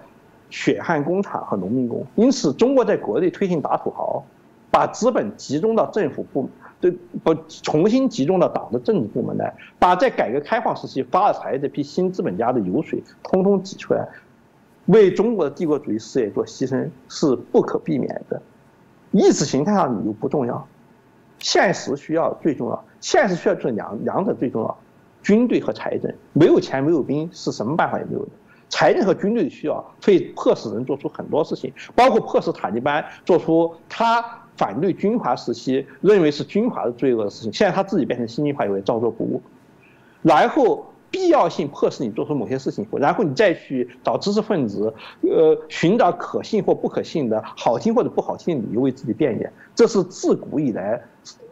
[0.50, 2.04] 血汗工厂和农民工。
[2.16, 4.24] 因此，中国在国内推行打土豪，
[4.70, 6.50] 把资本集中到政府部门。
[6.80, 6.90] 对，
[7.24, 14.06] 不重新集中到党的政治部门来，把在改革开放时期发了财这批新资本家的油水通通挤出来，
[14.86, 18.40] 为中国的帝国主义事业做牺牲是不可避免的。
[19.12, 20.66] 意识形态上理由不重要，
[21.38, 24.78] 现实需要最重要，现实需要这两两者最重要，
[25.22, 26.12] 军队和财政。
[26.34, 28.30] 没有钱没有兵是什么办法也没有的。
[28.68, 34.22] 财政和军队的需要会迫使人做出很多事情，包括迫使塔利班做出他
[34.56, 37.52] 反对军阀时期认为是军阀的罪恶的事情。
[37.52, 39.42] 现在他自己变成新军阀，也照做不误。
[40.22, 44.92] 然后必要性迫使你做出某些事情，然后你再去找知识分子，
[45.22, 49.50] 呃，寻找可信或不可信的、好听或者不好听的理由为自己辩解。
[49.74, 51.00] 这是自古以来，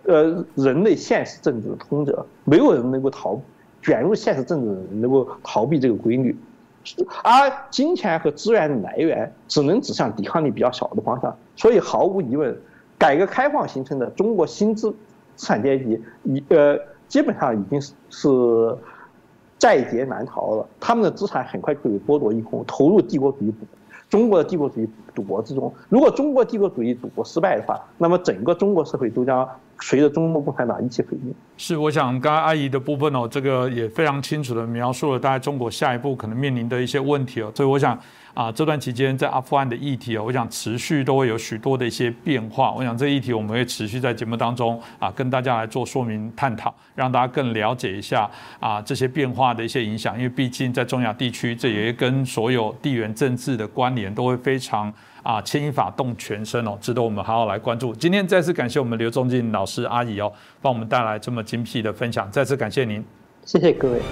[0.04, 3.40] 呃，人类现实政治的通则，没有人能够逃
[3.80, 6.36] 卷入现实政治的人能够逃避这个规律。
[7.22, 12.54] 而金钱和资源的来源只能指向抵抗力比较小的方向，所以毫无疑问，
[12.98, 14.90] 改革开放形成的中国新资
[15.34, 18.28] 资产阶级，已呃基本上已经是是
[19.58, 23.54] 在劫难逃了，他们的资产很快就会剥夺一空，投入帝国主义
[24.08, 25.72] 中国的帝国主义赌博之中。
[25.88, 29.48] 如果中国帝国主义赌博失败的话，那么整个中国社会都将。
[29.80, 31.34] 随着中国共产党一起毁灭。
[31.56, 37.50] 是，我想刚刚阿姨的部分哦，这个也非常清楚的描述了大概中国下一步可能面临的一些问题哦。
[37.52, 37.98] 所以我想
[38.34, 42.72] 啊，这段期间在阿富汗的议题哦，我想持续都会有许多的一些变化。
[42.72, 48.28] 我想这议题我们会持续在节目当中啊，跟大家来做说明探讨，让大家更了解一下
[48.58, 50.16] 啊这些变化的一些影响。
[50.16, 54.92] 因为毕竟在中亚地区，这也跟所有地缘政治的关联都会非常。
[55.24, 57.94] 啊，牵一发动全身哦，值得我们好好来关注。
[57.94, 60.30] 今天再次感谢我们刘仲进老师阿姨哦，
[60.60, 63.02] 帮我们带来这么精辟的分享，再次感谢您，
[63.42, 64.02] 谢谢各位。